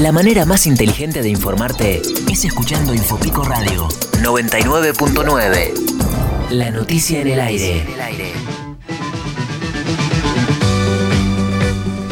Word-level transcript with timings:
La 0.00 0.12
manera 0.12 0.46
más 0.46 0.66
inteligente 0.66 1.20
de 1.20 1.28
informarte 1.28 2.00
es 2.30 2.44
escuchando 2.46 2.94
Infopico 2.94 3.42
Radio 3.42 3.86
99.9. 4.22 6.52
La 6.52 6.70
noticia 6.70 7.20
en 7.20 7.28
el 7.28 7.38
aire. 7.38 7.82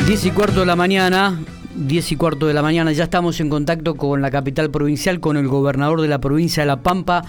10 0.07 0.27
y 0.27 0.31
cuarto 0.33 0.61
de 0.61 0.67
la 0.67 0.77
mañana, 0.77 1.41
10 1.77 2.13
y 2.13 2.17
cuarto 2.17 2.47
de 2.47 2.53
la 2.53 2.61
mañana, 2.61 2.93
ya 2.93 3.05
estamos 3.05 3.41
en 3.41 3.49
contacto 3.49 3.95
con 3.95 4.21
la 4.21 4.31
capital 4.31 4.71
provincial, 4.71 5.19
con 5.19 5.39
el 5.39 5.49
gobernador 5.49 6.03
de 6.03 6.09
la 6.09 6.19
provincia 6.19 6.65
de 6.65 6.67
La 6.67 6.83
Pampa, 6.83 7.23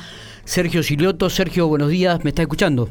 Sergio 0.44 0.84
Silioto. 0.84 1.30
Sergio, 1.30 1.70
buenos 1.70 1.90
días, 1.90 2.26
¿me 2.26 2.32
está 2.32 2.42
escuchando? 2.42 2.90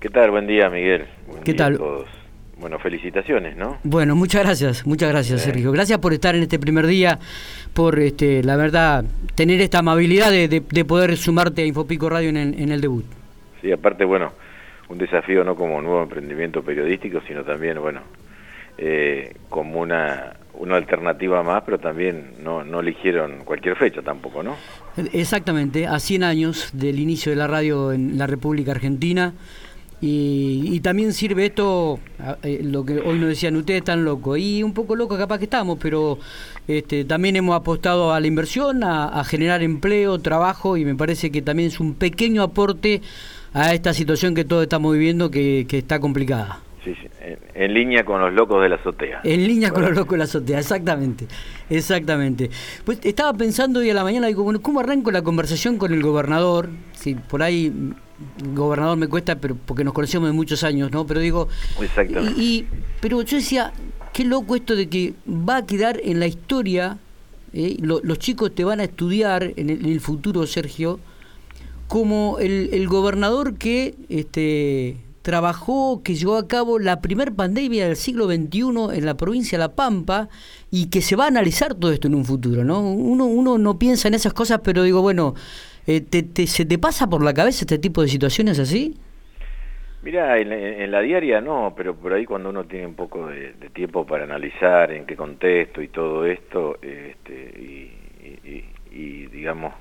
¿Qué 0.00 0.08
tal? 0.08 0.30
Buen 0.30 0.46
día, 0.46 0.70
Miguel. 0.70 1.06
Buen 1.26 1.42
¿Qué 1.42 1.52
día 1.52 1.58
tal? 1.58 1.74
A 1.74 1.76
todos. 1.76 2.19
Bueno, 2.60 2.78
felicitaciones, 2.78 3.56
¿no? 3.56 3.78
Bueno, 3.84 4.14
muchas 4.14 4.44
gracias, 4.44 4.86
muchas 4.86 5.08
gracias, 5.10 5.40
Sí. 5.40 5.46
Sergio. 5.46 5.72
Gracias 5.72 5.98
por 5.98 6.12
estar 6.12 6.34
en 6.36 6.42
este 6.42 6.58
primer 6.58 6.86
día, 6.86 7.18
por, 7.72 7.98
este, 7.98 8.42
la 8.42 8.56
verdad, 8.56 9.04
tener 9.34 9.60
esta 9.62 9.78
amabilidad 9.78 10.30
de, 10.30 10.46
de- 10.48 10.60
de 10.68 10.84
poder 10.84 11.16
sumarte 11.16 11.62
a 11.62 11.66
Infopico 11.66 12.08
Radio 12.10 12.28
en, 12.28 12.36
el- 12.36 12.60
en 12.60 12.70
el 12.70 12.80
debut. 12.80 13.04
Sí, 13.62 13.72
aparte, 13.72 14.04
bueno, 14.04 14.32
un 14.90 14.98
desafío 14.98 15.42
no 15.42 15.54
como 15.56 15.80
nuevo 15.80 16.02
emprendimiento 16.02 16.62
periodístico, 16.62 17.20
sino 17.26 17.44
también, 17.44 17.80
bueno, 17.80 18.00
eh, 18.78 19.34
como 19.48 19.80
una, 19.80 20.34
una 20.54 20.76
alternativa 20.76 21.42
más, 21.42 21.62
pero 21.64 21.78
también 21.78 22.32
no, 22.42 22.64
no 22.64 22.80
eligieron 22.80 23.44
cualquier 23.44 23.76
fecha 23.76 24.02
tampoco, 24.02 24.42
¿no? 24.42 24.56
Exactamente, 25.12 25.86
a 25.86 25.98
100 25.98 26.24
años 26.24 26.70
del 26.72 26.98
inicio 26.98 27.30
de 27.30 27.36
la 27.36 27.46
radio 27.46 27.92
en 27.92 28.18
la 28.18 28.26
República 28.26 28.72
Argentina. 28.72 29.32
Y, 30.02 30.62
y 30.72 30.80
también 30.80 31.12
sirve 31.12 31.46
esto, 31.46 31.98
eh, 32.42 32.60
lo 32.62 32.84
que 32.86 33.00
hoy 33.00 33.18
nos 33.18 33.28
decían 33.28 33.54
ustedes, 33.56 33.84
tan 33.84 34.04
loco. 34.04 34.36
Y 34.36 34.62
un 34.62 34.72
poco 34.72 34.96
loco 34.96 35.18
capaz 35.18 35.38
que 35.38 35.44
estamos, 35.44 35.78
pero 35.80 36.18
este, 36.66 37.04
también 37.04 37.36
hemos 37.36 37.54
apostado 37.54 38.14
a 38.14 38.20
la 38.20 38.26
inversión, 38.26 38.82
a, 38.82 39.08
a 39.08 39.24
generar 39.24 39.62
empleo, 39.62 40.18
trabajo, 40.18 40.76
y 40.78 40.84
me 40.86 40.94
parece 40.94 41.30
que 41.30 41.42
también 41.42 41.68
es 41.68 41.80
un 41.80 41.94
pequeño 41.94 42.42
aporte 42.42 43.02
a 43.52 43.74
esta 43.74 43.92
situación 43.92 44.34
que 44.34 44.44
todos 44.44 44.62
estamos 44.62 44.94
viviendo 44.94 45.30
que, 45.30 45.66
que 45.68 45.78
está 45.78 46.00
complicada. 46.00 46.60
Sí, 46.82 46.94
sí, 46.94 47.08
en, 47.20 47.38
en 47.54 47.74
línea 47.74 48.04
con 48.04 48.22
los 48.22 48.32
locos 48.32 48.62
de 48.62 48.70
la 48.70 48.76
azotea. 48.76 49.20
En 49.22 49.46
línea 49.46 49.70
con 49.70 49.82
los 49.82 49.90
locos 49.90 50.12
de 50.12 50.18
la 50.18 50.24
azotea, 50.24 50.58
exactamente, 50.60 51.26
exactamente. 51.68 52.48
Pues 52.84 53.00
estaba 53.02 53.34
pensando 53.34 53.80
hoy 53.80 53.90
a 53.90 53.94
la 53.94 54.02
mañana, 54.02 54.28
digo, 54.28 54.44
bueno, 54.44 54.62
¿cómo 54.62 54.80
arranco 54.80 55.10
la 55.10 55.20
conversación 55.20 55.76
con 55.76 55.92
el 55.92 56.00
gobernador? 56.02 56.70
Sí, 56.92 57.16
por 57.28 57.42
ahí, 57.42 57.70
gobernador 58.54 58.96
me 58.96 59.08
cuesta, 59.08 59.36
pero 59.38 59.56
porque 59.56 59.84
nos 59.84 59.92
conocemos 59.94 60.28
de 60.28 60.32
muchos 60.32 60.62
años, 60.64 60.90
¿no? 60.92 61.06
Pero 61.06 61.20
digo, 61.20 61.48
Exactamente. 61.80 62.40
y, 62.40 62.66
pero 63.00 63.22
yo 63.22 63.36
decía, 63.36 63.72
qué 64.12 64.24
loco 64.24 64.56
esto 64.56 64.76
de 64.76 64.88
que 64.88 65.14
va 65.28 65.58
a 65.58 65.66
quedar 65.66 66.00
en 66.02 66.20
la 66.20 66.26
historia, 66.26 66.98
¿eh? 67.52 67.76
Lo- 67.80 68.00
los 68.02 68.18
chicos 68.18 68.54
te 68.54 68.64
van 68.64 68.80
a 68.80 68.84
estudiar 68.84 69.52
en 69.56 69.70
el, 69.70 69.80
en 69.84 69.92
el 69.92 70.00
futuro, 70.00 70.46
Sergio, 70.46 71.00
como 71.88 72.38
el, 72.38 72.70
el 72.72 72.86
gobernador 72.88 73.54
que 73.54 73.96
este, 74.08 74.96
trabajó, 75.22 76.02
que 76.02 76.14
llevó 76.14 76.36
a 76.36 76.46
cabo 76.46 76.78
la 76.78 77.00
primer 77.00 77.34
pandemia 77.34 77.86
del 77.88 77.96
siglo 77.96 78.26
XXI 78.26 78.60
en 78.96 79.04
la 79.06 79.16
provincia 79.16 79.58
de 79.58 79.64
La 79.64 79.74
Pampa 79.74 80.28
y 80.70 80.86
que 80.86 81.02
se 81.02 81.16
va 81.16 81.24
a 81.24 81.28
analizar 81.28 81.74
todo 81.74 81.90
esto 81.92 82.06
en 82.06 82.14
un 82.14 82.24
futuro, 82.24 82.64
¿no? 82.64 82.80
Uno, 82.80 83.24
uno 83.26 83.58
no 83.58 83.78
piensa 83.78 84.06
en 84.08 84.14
esas 84.14 84.32
cosas, 84.32 84.60
pero 84.62 84.84
digo, 84.84 85.02
bueno, 85.02 85.34
eh, 85.86 86.00
te, 86.00 86.22
te- 86.22 86.46
¿se 86.46 86.64
te 86.64 86.78
pasa 86.78 87.08
por 87.08 87.22
la 87.24 87.34
cabeza 87.34 87.62
este 87.64 87.78
tipo 87.78 88.02
de 88.02 88.08
situaciones 88.08 88.58
así? 88.58 88.96
Mira, 90.02 90.38
en, 90.38 90.50
en 90.52 90.90
la 90.90 91.00
diaria 91.00 91.40
no, 91.42 91.74
pero 91.76 91.94
por 91.94 92.12
ahí 92.14 92.24
cuando 92.24 92.48
uno 92.48 92.64
tiene 92.64 92.86
un 92.86 92.94
poco 92.94 93.26
de, 93.26 93.52
tiempo 93.74 94.06
para 94.06 94.24
analizar 94.24 94.90
en 94.92 95.04
qué 95.06 95.14
contexto 95.14 95.82
y 95.82 95.88
todo 95.88 96.24
esto, 96.24 96.78
este, 96.80 97.52
y, 98.90 99.26
digamos, 99.26 99.74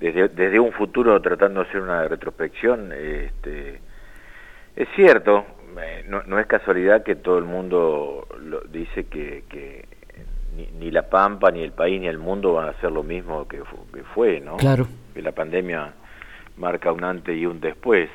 desde, 0.00 0.28
desde 0.28 0.60
un 0.60 0.72
futuro 0.72 1.20
tratando 1.22 1.62
de 1.62 1.68
hacer 1.68 1.80
una 1.80 2.08
retrospección, 2.08 2.92
este, 2.92 3.80
es 4.76 4.88
cierto, 4.96 5.44
eh, 5.80 6.04
no, 6.08 6.22
no 6.24 6.38
es 6.40 6.46
casualidad 6.46 7.02
que 7.04 7.16
todo 7.16 7.38
el 7.38 7.44
mundo 7.44 8.26
lo- 8.40 8.62
dice 8.62 9.04
que, 9.06 9.44
que 9.48 9.84
ni, 10.56 10.68
ni 10.78 10.90
La 10.90 11.08
Pampa, 11.08 11.50
ni 11.50 11.62
el 11.62 11.72
país, 11.72 12.00
ni 12.00 12.06
el 12.06 12.18
mundo 12.18 12.54
van 12.54 12.66
a 12.68 12.70
hacer 12.70 12.90
lo 12.92 13.02
mismo 13.02 13.46
que, 13.48 13.58
fu- 13.64 13.86
que 13.92 14.02
fue, 14.02 14.40
¿no? 14.40 14.56
Claro. 14.56 14.86
Que 15.12 15.22
la 15.22 15.32
pandemia 15.32 15.92
marca 16.56 16.92
un 16.92 17.04
antes 17.04 17.36
y 17.36 17.46
un 17.46 17.60
después. 17.60 18.08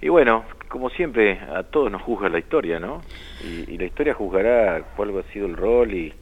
Y 0.00 0.08
bueno, 0.08 0.44
como 0.68 0.90
siempre, 0.90 1.38
a 1.54 1.62
todos 1.62 1.90
nos 1.90 2.02
juzga 2.02 2.28
la 2.28 2.38
historia, 2.38 2.78
¿no? 2.78 3.00
Y, 3.42 3.72
y 3.72 3.78
la 3.78 3.84
historia 3.84 4.14
juzgará 4.14 4.82
cuál 4.96 5.16
ha 5.18 5.22
sido 5.32 5.46
el 5.46 5.56
rol 5.56 5.92
y, 5.94 6.12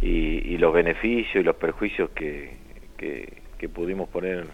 y, 0.00 0.08
y 0.08 0.58
los 0.58 0.72
beneficios 0.72 1.36
y 1.36 1.42
los 1.44 1.56
perjuicios 1.56 2.10
que, 2.10 2.56
que, 2.96 3.42
que 3.58 3.68
pudimos 3.68 4.08
poner 4.08 4.46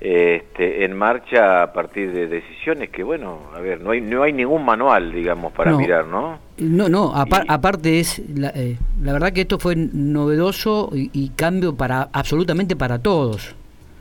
este, 0.00 0.84
en 0.84 0.96
marcha 0.96 1.62
a 1.62 1.72
partir 1.74 2.12
de 2.12 2.26
decisiones 2.26 2.88
que, 2.88 3.02
bueno, 3.02 3.40
a 3.54 3.60
ver, 3.60 3.80
no 3.82 3.90
hay, 3.90 4.00
no 4.00 4.22
hay 4.22 4.32
ningún 4.32 4.64
manual, 4.64 5.12
digamos, 5.12 5.52
para 5.52 5.72
No. 5.72 5.78
mirar, 5.78 6.06
¿no? 6.06 6.38
No, 6.58 6.88
no, 6.88 7.12
apar- 7.14 7.44
Y- 7.44 7.52
aparte 7.52 8.00
es, 8.00 8.18
la, 8.34 8.48
eh, 8.54 8.76
la 9.02 9.12
verdad 9.12 9.32
que 9.32 9.42
esto 9.42 9.58
fue 9.58 9.74
novedoso 9.76 10.90
y, 10.94 11.10
y 11.12 11.28
cambio 11.30 11.74
para 11.76 12.08
absolutamente 12.12 12.76
para 12.76 12.98
todos. 12.98 13.54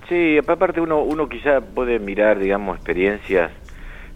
Sí, 0.08 0.38
aparte 0.38 0.80
uno, 0.82 1.02
uno 1.04 1.28
quizá 1.30 1.62
puede 1.62 2.00
mirar, 2.00 2.40
digamos, 2.40 2.78
experiencias 2.78 3.52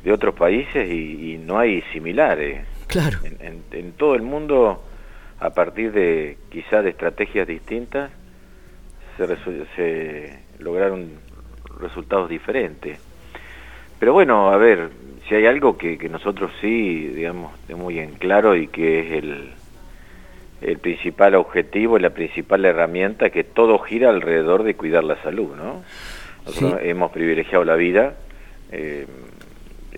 de 0.03 0.11
otros 0.11 0.35
países 0.35 0.89
y, 0.89 1.33
y 1.33 1.37
no 1.37 1.59
hay 1.59 1.81
similares. 1.93 2.65
Claro. 2.87 3.19
En, 3.23 3.45
en- 3.45 3.63
en 3.71 3.91
todo 3.93 4.15
el 4.15 4.21
mundo, 4.21 4.81
a 5.39 5.49
partir 5.49 5.91
de 5.91 6.37
quizá 6.49 6.81
de 6.81 6.91
estrategias 6.91 7.45
distintas, 7.47 8.09
se, 9.17 9.27
se 9.75 10.39
lograron 10.59 11.09
resultados 11.83 12.29
diferentes. 12.29 12.99
Pero 13.99 14.13
bueno, 14.13 14.49
a 14.51 14.57
ver, 14.57 14.89
si 15.27 15.35
hay 15.35 15.45
algo 15.45 15.77
que, 15.77 15.97
que 15.97 16.09
nosotros 16.09 16.51
sí, 16.59 17.07
digamos, 17.07 17.53
tenemos 17.67 17.85
muy 17.85 17.99
en 17.99 18.13
claro 18.15 18.55
y 18.55 18.67
que 18.67 18.99
es 18.99 19.23
el, 19.23 19.51
el 20.61 20.77
principal 20.79 21.35
objetivo 21.35 21.97
y 21.97 22.01
la 22.01 22.09
principal 22.09 22.65
herramienta, 22.65 23.29
que 23.29 23.43
todo 23.43 23.79
gira 23.79 24.09
alrededor 24.09 24.63
de 24.63 24.75
cuidar 24.75 25.03
la 25.03 25.21
salud, 25.21 25.55
¿no? 25.55 25.83
Nosotros 26.45 26.79
Sí. 26.81 26.89
hemos 26.89 27.11
privilegiado 27.11 27.63
la 27.63 27.75
vida, 27.75 28.15
eh, 28.71 29.05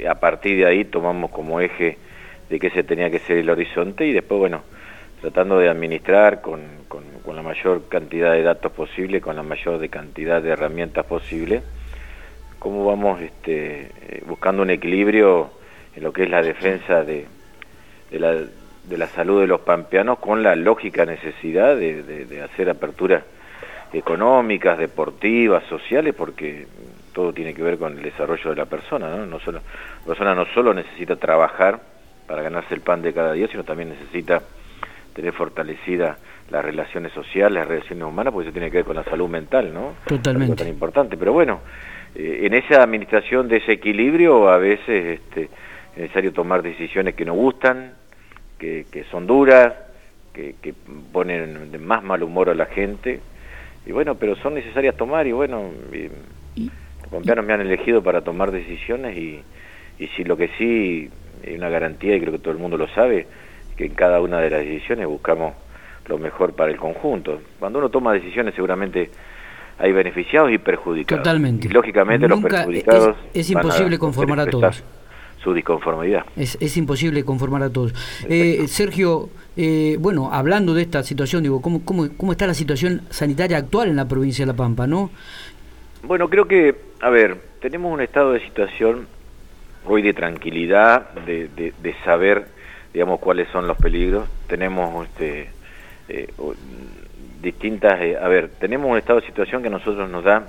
a 0.08 0.16
partir 0.16 0.58
de 0.58 0.66
ahí 0.68 0.86
tomamos 0.86 1.32
como 1.32 1.60
eje 1.62 1.98
de 2.50 2.60
que 2.60 2.68
ese 2.68 2.84
tenía 2.84 3.10
que 3.10 3.20
ser 3.20 3.38
el 3.38 3.50
horizonte 3.50 4.06
y 4.06 4.12
después, 4.14 4.40
bueno, 4.40 4.62
tratando 5.22 5.58
de 5.58 5.70
administrar 5.70 6.42
con, 6.42 6.62
con, 6.88 7.04
con 7.24 7.36
la 7.36 7.42
mayor 7.42 7.88
cantidad 7.90 8.34
de 8.34 8.44
datos 8.44 8.72
posible, 8.74 9.22
con 9.22 9.36
la 9.36 9.42
mayor 9.42 9.80
de 9.80 9.90
cantidad 9.90 10.42
de 10.44 10.50
herramientas 10.52 11.06
posible, 11.08 11.64
cómo 12.60 12.86
vamos 12.86 13.22
este, 13.22 13.82
eh, 14.02 14.24
buscando 14.26 14.62
un 14.64 14.70
equilibrio 14.70 15.52
en 15.96 16.04
lo 16.04 16.12
que 16.12 16.24
es 16.24 16.30
la 16.30 16.42
defensa 16.42 17.04
de, 17.04 17.26
de, 18.12 18.20
la, 18.20 18.34
de 18.34 18.98
la 18.98 19.08
salud 19.10 19.42
de 19.42 19.48
los 19.48 19.62
pampeanos 19.62 20.20
con 20.20 20.44
la 20.44 20.56
lógica 20.56 21.06
necesidad 21.06 21.76
de, 21.76 22.04
de- 22.04 22.26
de 22.26 22.42
hacer 22.42 22.70
aperturas 22.70 23.24
económicas, 23.94 24.78
deportivas, 24.78 25.64
sociales, 25.66 26.14
porque 26.18 26.68
todo 27.14 27.32
tiene 27.34 27.54
que 27.54 27.62
ver 27.64 27.78
con 27.78 27.98
el 27.98 28.04
desarrollo 28.04 28.50
de 28.50 28.56
la 28.58 28.66
persona, 28.66 29.10
¿no? 29.16 29.26
No 29.26 29.40
solo, 29.40 29.60
la 30.02 30.06
persona 30.06 30.36
no 30.36 30.46
solo 30.54 30.74
necesita 30.74 31.16
trabajar 31.16 31.80
para 32.28 32.42
ganarse 32.42 32.74
el 32.74 32.82
pan 32.82 33.02
de 33.02 33.14
cada 33.14 33.32
día, 33.34 33.48
sino 33.48 33.64
también 33.64 33.90
necesita 33.90 34.42
tener 35.14 35.32
fortalecida 35.32 36.18
las 36.50 36.66
relaciones 36.66 37.14
sociales, 37.14 37.54
las 37.54 37.68
relaciones 37.68 38.04
humanas, 38.04 38.34
porque 38.34 38.50
eso 38.50 38.54
tiene 38.54 38.70
que 38.70 38.78
ver 38.78 38.86
con 38.86 38.96
la 38.98 39.04
salud 39.06 39.30
mental, 39.30 39.74
¿no? 39.74 39.94
Totalmente. 40.06 40.44
Algo 40.52 40.56
tan 40.58 40.68
importante. 40.68 41.16
Pero 41.16 41.32
bueno, 41.32 41.62
en 42.16 42.54
esa 42.54 42.82
administración 42.84 43.48
de 43.48 43.58
ese 43.58 43.74
equilibrio 43.74 44.48
a 44.50 44.58
veces 44.58 45.20
este, 45.20 45.44
es 45.96 45.98
necesario 45.98 46.32
tomar 46.34 46.62
decisiones 46.62 47.16
que 47.16 47.26
nos 47.26 47.36
gustan, 47.36 47.94
que, 48.58 48.86
que 48.92 49.04
son 49.06 49.28
duras, 49.28 49.74
que, 50.34 50.56
que 50.62 50.74
ponen 51.12 51.72
de 51.72 51.78
más 51.78 52.04
mal 52.04 52.24
humor 52.24 52.50
a 52.50 52.56
la 52.56 52.66
gente. 52.68 53.20
Y 53.86 53.92
bueno, 53.92 54.16
pero 54.16 54.36
son 54.38 54.56
necesarias 54.56 54.96
tomar 54.96 55.28
y 55.28 55.32
bueno, 55.32 55.70
y- 55.94 56.10
los 57.04 57.12
pampeanos 57.12 57.46
me 57.46 57.54
han 57.54 57.62
elegido 57.62 58.02
para 58.02 58.22
tomar 58.22 58.50
decisiones 58.52 59.16
y, 59.18 59.42
y 60.00 60.08
si 60.08 60.24
lo 60.24 60.36
que 60.38 60.48
sí 60.58 61.10
hay 61.46 61.56
una 61.56 61.70
garantía 61.70 62.16
y 62.16 62.20
creo 62.20 62.32
que 62.32 62.40
todo 62.40 62.52
el 62.52 62.58
mundo 62.60 62.78
lo 62.78 62.88
sabe, 62.88 63.28
que 63.78 63.86
en 63.86 63.94
cada 63.94 64.22
una 64.22 64.40
de 64.40 64.50
las 64.50 64.62
decisiones 64.62 65.06
buscamos 65.06 65.54
lo 66.08 66.18
mejor 66.18 66.54
para 66.56 66.72
el 66.72 66.78
conjunto. 66.78 67.42
Cuando 67.60 67.80
uno 67.80 67.90
toma 67.90 68.14
decisiones 68.14 68.56
seguramente 68.56 69.10
hay 69.78 69.92
beneficiados 69.92 70.52
y 70.52 70.58
perjudicados. 70.58 71.24
Totalmente. 71.24 71.68
Y 71.68 71.72
lógicamente 71.72 72.28
los 72.28 72.42
perjudicados 72.42 73.16
es- 73.34 73.48
es 73.48 73.54
van 73.54 73.64
imposible 73.66 74.00
conformar 74.00 74.40
a 74.42 74.46
todos. 74.48 74.84
Su 75.44 75.54
disconformidad. 75.54 76.26
Es, 76.36 76.58
es 76.60 76.76
imposible 76.76 77.24
conformar 77.24 77.62
a 77.62 77.70
todos. 77.70 77.94
Eh, 78.28 78.68
Sergio, 78.68 79.30
eh, 79.56 79.96
bueno, 80.00 80.30
hablando 80.34 80.74
de 80.74 80.82
esta 80.82 81.04
situación, 81.04 81.44
digo, 81.44 81.62
¿cómo, 81.62 81.86
cómo, 81.86 82.08
¿cómo 82.18 82.32
está 82.32 82.48
la 82.48 82.56
situación 82.56 83.02
sanitaria 83.12 83.58
actual 83.58 83.90
en 83.90 83.96
la 83.96 84.08
provincia 84.08 84.44
de 84.44 84.52
La 84.52 84.56
Pampa, 84.58 84.88
no? 84.88 85.12
Bueno, 86.04 86.30
creo 86.30 86.48
que, 86.48 86.76
a 87.00 87.10
ver, 87.12 87.38
tenemos 87.62 87.94
un 87.94 88.02
estado 88.02 88.32
de 88.32 88.40
situación 88.40 89.08
hoy 89.86 90.02
de 90.02 90.14
tranquilidad, 90.14 91.12
de, 91.28 91.48
de, 91.50 91.74
de 91.84 91.96
saber, 92.04 92.48
digamos, 92.92 93.20
cuáles 93.20 93.48
son 93.50 93.68
los 93.68 93.78
peligros. 93.78 94.28
Tenemos 94.48 95.06
este, 95.08 95.50
eh, 96.10 96.28
distintas... 97.42 98.00
Eh, 98.02 98.18
a 98.20 98.28
ver, 98.28 98.50
tenemos 98.60 98.90
un 98.90 98.98
estado 98.98 99.20
de 99.20 99.28
situación 99.28 99.62
que 99.62 99.68
a 99.68 99.72
nosotros 99.72 100.10
nos 100.10 100.24
da 100.24 100.48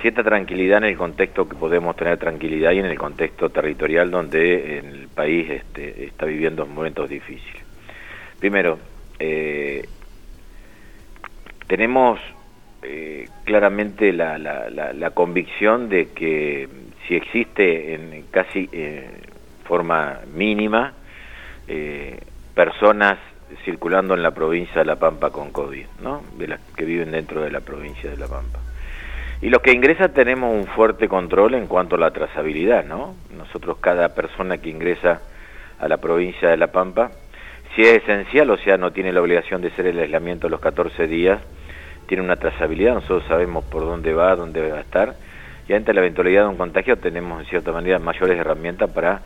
cierta 0.00 0.22
tranquilidad 0.22 0.78
en 0.78 0.84
el 0.84 0.96
contexto 0.96 1.48
que 1.48 1.56
podemos 1.56 1.94
tener 1.96 2.18
tranquilidad 2.18 2.72
y 2.72 2.80
en 2.80 2.86
el 2.86 2.98
contexto 2.98 3.50
territorial 3.50 4.10
donde 4.10 4.78
el 4.78 5.08
país 5.08 5.48
este, 5.48 6.06
está 6.06 6.26
viviendo 6.26 6.66
momentos 6.66 7.08
difíciles. 7.08 7.62
Primero, 8.40 8.78
eh, 9.18 9.86
tenemos 11.68 12.18
eh, 12.82 13.28
claramente 13.44 14.12
la, 14.12 14.38
la, 14.38 15.10
convicción 15.10 15.88
de 15.88 16.08
que 16.10 16.68
si 17.06 17.14
existe 17.14 17.94
en 17.94 18.24
casi 18.30 18.68
forma 19.64 20.20
mínima 20.34 20.94
personas 22.54 23.18
circulando 23.64 24.14
en 24.14 24.22
la 24.22 24.32
provincia 24.32 24.80
de 24.80 24.84
La 24.84 24.96
Pampa 24.96 25.30
con 25.30 25.50
COVID, 25.50 25.86
¿no? 26.02 26.22
de 26.38 26.48
las 26.48 26.60
que 26.76 26.84
viven 26.84 27.12
dentro 27.12 27.42
de 27.42 27.50
la 27.50 27.60
provincia 27.60 28.10
de 28.10 28.16
La 28.16 28.26
Pampa. 28.26 28.58
Y 29.42 29.50
los 29.50 29.60
que 29.60 29.72
ingresan 29.72 30.12
tenemos 30.12 30.54
un 30.54 30.66
fuerte 30.66 31.08
control 31.08 31.54
en 31.54 31.66
cuanto 31.66 31.96
a 31.96 31.98
la 31.98 32.12
trazabilidad, 32.12 32.84
¿no? 32.84 33.16
Nosotros 33.36 33.78
cada 33.80 34.14
persona 34.14 34.58
que 34.58 34.70
ingresa 34.70 35.20
a 35.80 35.88
la 35.88 35.96
provincia 35.96 36.48
de 36.48 36.56
La 36.56 36.68
Pampa, 36.68 37.10
si 37.74 37.82
es 37.82 38.02
esencial, 38.02 38.50
o 38.50 38.56
sea, 38.58 38.76
no 38.76 38.92
tiene 38.92 39.12
la 39.12 39.20
obligación 39.20 39.60
de 39.60 39.68
hacer 39.68 39.86
el 39.86 39.98
aislamiento 39.98 40.48
los 40.48 40.60
14 40.60 41.08
días, 41.08 41.40
tiene 42.06 42.22
una 42.22 42.36
trazabilidad, 42.36 42.94
nosotros 42.94 43.24
sabemos 43.26 43.64
por 43.64 43.82
dónde 43.82 44.12
va, 44.12 44.36
dónde 44.36 44.70
va 44.70 44.78
a 44.78 44.80
estar, 44.82 45.16
y 45.68 45.72
ante 45.72 45.92
la 45.92 46.00
eventualidad 46.00 46.42
de 46.42 46.48
un 46.48 46.56
contagio 46.56 46.96
tenemos 46.98 47.40
en 47.40 47.48
cierta 47.48 47.72
manera 47.72 47.98
mayores 47.98 48.38
herramientas 48.38 48.90
para 48.92 49.22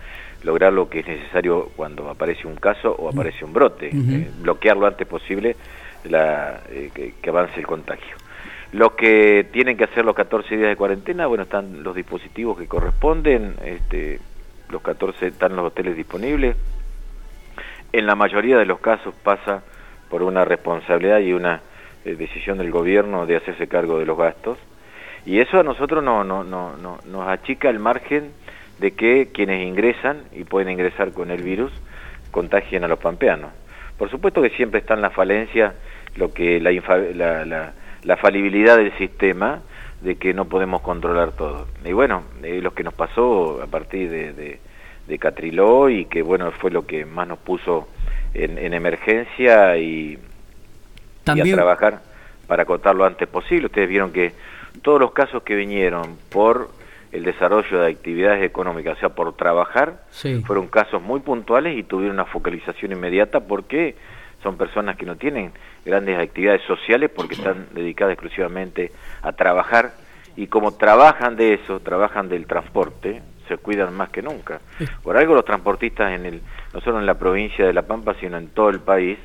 lograr 0.46 0.72
lo 0.72 0.88
que 0.88 1.00
es 1.00 1.06
necesario 1.08 1.70
cuando 1.74 2.08
aparece 2.08 2.46
un 2.46 2.54
caso 2.54 2.92
o 2.92 3.08
aparece 3.08 3.44
un 3.44 3.52
brote, 3.52 3.90
eh, 3.92 4.30
bloquear 4.40 4.76
lo 4.76 4.86
antes 4.86 5.06
posible 5.06 5.56
la, 6.04 6.60
eh, 6.70 7.12
que 7.20 7.28
avance 7.28 7.58
el 7.58 7.66
contagio. 7.66 8.16
Los 8.72 8.92
que 8.92 9.46
tienen 9.52 9.76
que 9.76 9.84
hacer 9.84 10.04
los 10.04 10.14
14 10.14 10.56
días 10.56 10.68
de 10.68 10.76
cuarentena, 10.76 11.26
bueno, 11.26 11.44
están 11.44 11.82
los 11.82 11.96
dispositivos 11.96 12.56
que 12.58 12.68
corresponden, 12.68 13.54
este, 13.64 14.20
los 14.70 14.82
14 14.82 15.28
están 15.28 15.56
los 15.56 15.66
hoteles 15.66 15.96
disponibles. 15.96 16.56
En 17.92 18.06
la 18.06 18.14
mayoría 18.14 18.56
de 18.56 18.66
los 18.66 18.78
casos 18.78 19.14
pasa 19.22 19.62
por 20.08 20.22
una 20.22 20.44
responsabilidad 20.44 21.18
y 21.20 21.32
una 21.32 21.60
eh, 22.04 22.14
decisión 22.14 22.58
del 22.58 22.70
gobierno 22.70 23.26
de 23.26 23.36
hacerse 23.36 23.66
cargo 23.66 23.98
de 23.98 24.06
los 24.06 24.16
gastos. 24.16 24.58
Y 25.24 25.40
eso 25.40 25.58
a 25.58 25.64
nosotros 25.64 26.04
no, 26.04 26.22
no, 26.22 26.44
no, 26.44 26.76
no, 26.76 26.98
nos 27.06 27.28
achica 27.28 27.68
el 27.68 27.80
margen 27.80 28.30
de 28.78 28.92
que 28.92 29.28
quienes 29.32 29.66
ingresan 29.66 30.24
y 30.32 30.44
pueden 30.44 30.70
ingresar 30.70 31.12
con 31.12 31.30
el 31.30 31.42
virus 31.42 31.72
contagien 32.30 32.84
a 32.84 32.88
los 32.88 32.98
pampeanos. 32.98 33.50
Por 33.98 34.10
supuesto 34.10 34.42
que 34.42 34.50
siempre 34.50 34.80
está 34.80 34.94
en 34.94 35.02
la 35.02 35.10
falencia 35.10 35.74
lo 36.16 36.32
que 36.32 36.60
la, 36.60 36.70
la 37.44 37.72
la 38.06 38.16
falibilidad 38.16 38.76
del 38.76 38.96
sistema 38.96 39.60
de 40.00 40.16
que 40.16 40.32
no 40.32 40.44
podemos 40.44 40.80
controlar 40.80 41.32
todo. 41.32 41.66
Y 41.84 41.92
bueno, 41.92 42.22
eh, 42.42 42.60
lo 42.62 42.72
que 42.72 42.84
nos 42.84 42.94
pasó 42.94 43.60
a 43.62 43.66
partir 43.66 44.08
de, 44.08 44.32
de, 44.32 45.18
Catriló 45.18 45.88
y 45.88 46.04
que 46.04 46.22
bueno, 46.22 46.50
fue 46.52 46.70
lo 46.70 46.86
que 46.86 47.04
más 47.04 47.26
nos 47.26 47.38
puso 47.38 47.88
en, 48.34 48.74
emergencia 48.74 49.76
y, 49.76 50.18
También... 51.24 51.54
a 51.54 51.56
trabajar 51.56 52.02
para 52.46 52.62
acotar 52.62 52.94
lo 52.94 53.04
antes 53.04 53.26
posible. 53.28 53.66
Ustedes 53.66 53.88
vieron 53.88 54.12
que 54.12 54.32
todos 54.82 55.00
los 55.00 55.12
casos 55.12 55.42
que 55.42 55.54
vinieron 55.54 56.16
por 56.30 56.70
el 57.16 57.24
desarrollo 57.24 57.80
de 57.80 57.90
actividades 57.90 58.44
económicas, 58.44 58.98
o 58.98 59.00
sea, 59.00 59.08
por 59.10 59.34
trabajar, 59.36 60.02
fueron 60.44 60.68
casos 60.68 61.00
muy 61.00 61.20
puntuales 61.20 61.76
y 61.76 61.82
tuvieron 61.82 62.16
una 62.16 62.26
focalización 62.26 62.92
inmediata 62.92 63.40
porque 63.40 63.96
son 64.42 64.58
personas 64.58 64.96
que 64.96 65.06
no 65.06 65.16
tienen 65.16 65.52
grandes 65.84 66.18
actividades 66.18 66.60
sociales 66.66 67.10
porque 67.14 67.34
están 67.34 67.68
dedicadas 67.72 68.12
exclusivamente 68.12 68.92
a 69.22 69.32
trabajar. 69.32 69.92
Y 70.36 70.48
como 70.48 70.74
trabajan 70.74 71.36
de 71.36 71.54
eso, 71.54 71.80
trabajan 71.80 72.28
del 72.28 72.46
transporte, 72.46 73.22
se 73.48 73.56
cuidan 73.56 73.94
más 73.94 74.10
que 74.10 74.20
nunca. 74.20 74.60
Por 75.02 75.16
algo 75.16 75.34
los 75.34 75.44
transportistas 75.46 76.12
en 76.12 76.26
el 76.26 76.42
no 76.74 76.80
solo 76.82 77.00
en 77.00 77.06
la 77.06 77.18
provincia 77.18 77.66
de 77.66 77.72
La 77.72 77.82
Pampa, 77.82 78.14
sino 78.20 78.36
en 78.36 78.48
todo 78.48 78.68
el 78.68 78.80
país 78.80 79.18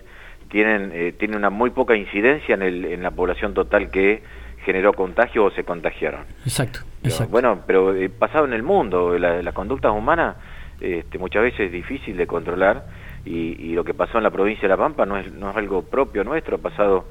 tienen 0.50 0.92
eh, 0.94 1.14
tienen 1.18 1.38
una 1.38 1.50
muy 1.50 1.72
poca 1.72 1.96
incidencia 1.98 2.56
en, 2.56 2.62
el, 2.62 2.86
en 2.86 3.04
la 3.04 3.12
población 3.12 3.54
total 3.54 3.92
que 3.92 4.24
generó 4.66 4.94
contagio 4.94 5.46
o 5.46 5.52
se 5.52 5.63
contagiaron. 5.63 6.25
Exacto, 6.46 6.80
exacto. 7.04 7.31
Bueno, 7.31 7.62
pero 7.66 7.94
eh, 7.96 8.10
pasado 8.10 8.46
en 8.46 8.54
el 8.54 8.63
mundo, 8.63 9.18
las 9.18 9.44
la 9.44 9.52
conductas 9.52 9.92
humanas 9.92 10.36
este, 10.80 11.18
muchas 11.19 11.44
veces 11.44 11.60
es 11.62 11.72
difícil 11.72 12.18
de 12.18 12.25
controlar 12.25 12.86
y, 13.24 13.74
lo 13.74 13.84
que 13.84 13.94
pasó 13.94 14.18
en 14.18 14.24
la 14.24 14.31
provincia 14.31 14.63
de 14.63 14.69
La 14.69 14.78
Pampa 14.78 15.06
no 15.06 15.18
es, 15.18 15.31
no 15.31 15.52
es 15.52 15.56
algo 15.56 15.84
propio 15.84 16.24
nuestro, 16.24 16.56
ha 16.56 16.60
pasado, 16.60 17.06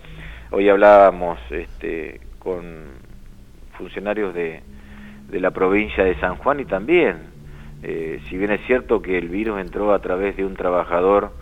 hoy 0.50 0.68
hablábamos 0.68 1.38
este, 1.50 2.20
con 2.40 2.88
funcionarios 3.78 4.34
de, 4.34 4.60
de 5.30 5.40
la 5.40 5.52
provincia 5.52 6.04
de 6.04 6.18
San 6.18 6.36
Juan 6.36 6.60
y 6.60 6.64
también, 6.64 7.18
eh, 7.82 8.20
si 8.28 8.36
bien 8.36 8.50
es 8.50 8.60
cierto 8.66 9.00
que 9.00 9.16
el 9.16 9.28
virus 9.28 9.60
entró 9.60 9.94
a 9.94 10.00
través 10.00 10.36
de 10.36 10.44
un 10.44 10.54
trabajador 10.54 11.32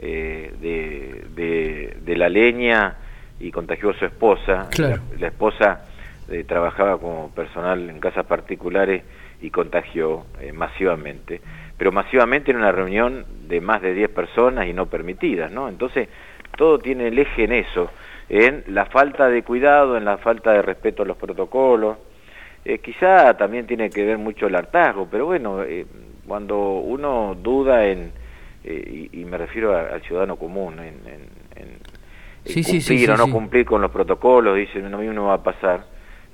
eh, 0.00 0.52
de, 0.60 1.94
de, 2.04 2.16
la 2.16 2.28
leña 2.28 2.96
y 3.40 3.50
contagió 3.50 3.90
a 3.90 3.94
su 3.94 4.04
esposa, 4.04 4.68
la, 4.78 5.26
esposa 5.26 5.84
eh, 6.30 6.44
trabajaba 6.44 6.98
como 6.98 7.30
personal 7.30 7.88
en 7.88 8.00
casas 8.00 8.26
particulares 8.26 9.02
y 9.40 9.50
contagió 9.50 10.26
masivamente 10.52 11.40
pero 11.78 11.92
masivamente 11.92 12.50
en 12.50 12.58
una 12.58 12.72
reunión 12.72 13.24
de 13.46 13.60
más 13.60 13.80
de 13.80 13.94
10 13.94 14.10
personas 14.10 14.66
y 14.66 14.72
no 14.72 14.86
permitidas, 14.86 15.50
¿no? 15.50 15.68
Entonces, 15.68 16.08
todo 16.56 16.80
tiene 16.80 17.06
el 17.06 17.18
eje 17.18 17.44
en 17.44 17.52
eso, 17.52 17.90
en 18.28 18.64
la 18.66 18.86
falta 18.86 19.28
de 19.28 19.44
cuidado, 19.44 19.96
en 19.96 20.04
la 20.04 20.18
falta 20.18 20.52
de 20.52 20.60
respeto 20.60 21.04
a 21.04 21.06
los 21.06 21.16
protocolos. 21.16 21.96
Eh, 22.64 22.78
quizá 22.78 23.34
también 23.36 23.66
tiene 23.66 23.88
que 23.90 24.04
ver 24.04 24.18
mucho 24.18 24.48
el 24.48 24.56
hartazgo, 24.56 25.06
pero 25.08 25.26
bueno, 25.26 25.62
eh, 25.62 25.86
cuando 26.26 26.58
uno 26.58 27.36
duda 27.40 27.86
en, 27.86 28.10
eh, 28.64 29.08
y, 29.12 29.24
me 29.24 29.38
refiero 29.38 29.74
al 29.76 30.02
ciudadano 30.02 30.36
común, 30.36 30.80
en, 30.80 31.37
cumplir 32.54 33.10
o 33.10 33.16
no 33.16 33.30
cumplir 33.30 33.66
con 33.66 33.80
los 33.80 33.90
protocolos, 33.90 34.56
dice, 34.56 34.80
no, 34.80 34.98
a 34.98 35.00
mí 35.00 35.06
no 35.08 35.26
va 35.26 35.34
a 35.34 35.42
pasar. 35.42 35.84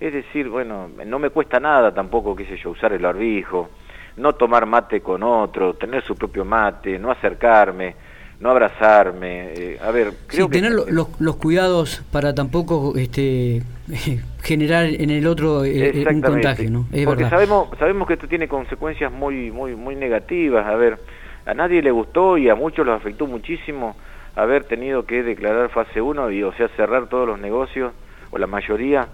Es 0.00 0.12
decir, 0.12 0.48
bueno, 0.48 0.90
no 1.06 1.18
me 1.18 1.30
cuesta 1.30 1.60
nada 1.60 1.92
tampoco, 1.94 2.34
qué 2.34 2.44
sé 2.46 2.56
yo, 2.56 2.70
usar 2.70 2.92
el 2.92 3.02
barbijo, 3.02 3.70
no 4.16 4.34
tomar 4.34 4.66
mate 4.66 5.00
con 5.00 5.22
otro, 5.22 5.74
tener 5.74 6.02
su 6.04 6.14
propio 6.14 6.44
mate, 6.44 6.98
no 6.98 7.10
acercarme, 7.10 7.94
no 8.40 8.50
abrazarme. 8.50 9.52
Eh, 9.54 9.78
a 9.82 9.90
ver, 9.90 10.12
creo 10.26 10.48
que... 10.48 10.60
tener 10.60 10.72
los, 10.72 11.08
los 11.20 11.36
cuidados 11.36 12.02
para 12.10 12.34
tampoco 12.34 12.94
este, 12.96 13.62
generar 14.42 14.86
en 14.86 15.10
el 15.10 15.26
otro 15.26 15.64
eh, 15.64 16.02
eh, 16.02 16.04
un 16.08 16.20
contagio, 16.20 16.70
¿no? 16.70 16.86
Porque 17.04 17.28
sabemos 17.28 17.68
sabemos 17.78 18.06
que 18.06 18.14
esto 18.14 18.28
tiene 18.28 18.48
consecuencias 18.48 19.12
muy 19.12 19.50
muy 19.50 19.74
muy 19.74 19.96
negativas. 19.96 20.66
A 20.66 20.76
ver, 20.76 20.98
a 21.46 21.54
nadie 21.54 21.82
le 21.82 21.90
gustó 21.90 22.38
y 22.38 22.48
a 22.48 22.54
muchos 22.54 22.86
los 22.86 22.96
afectó 22.96 23.26
muchísimo 23.26 23.96
haber 24.36 24.64
tenido 24.64 25.06
que 25.06 25.22
declarar 25.22 25.70
fase 25.70 26.00
1 26.00 26.30
y 26.30 26.42
o 26.42 26.52
sea 26.52 26.68
cerrar 26.76 27.08
todos 27.08 27.26
los 27.26 27.38
negocios 27.38 27.92
o 28.30 28.38
la 28.38 28.46
mayoría 28.46 29.08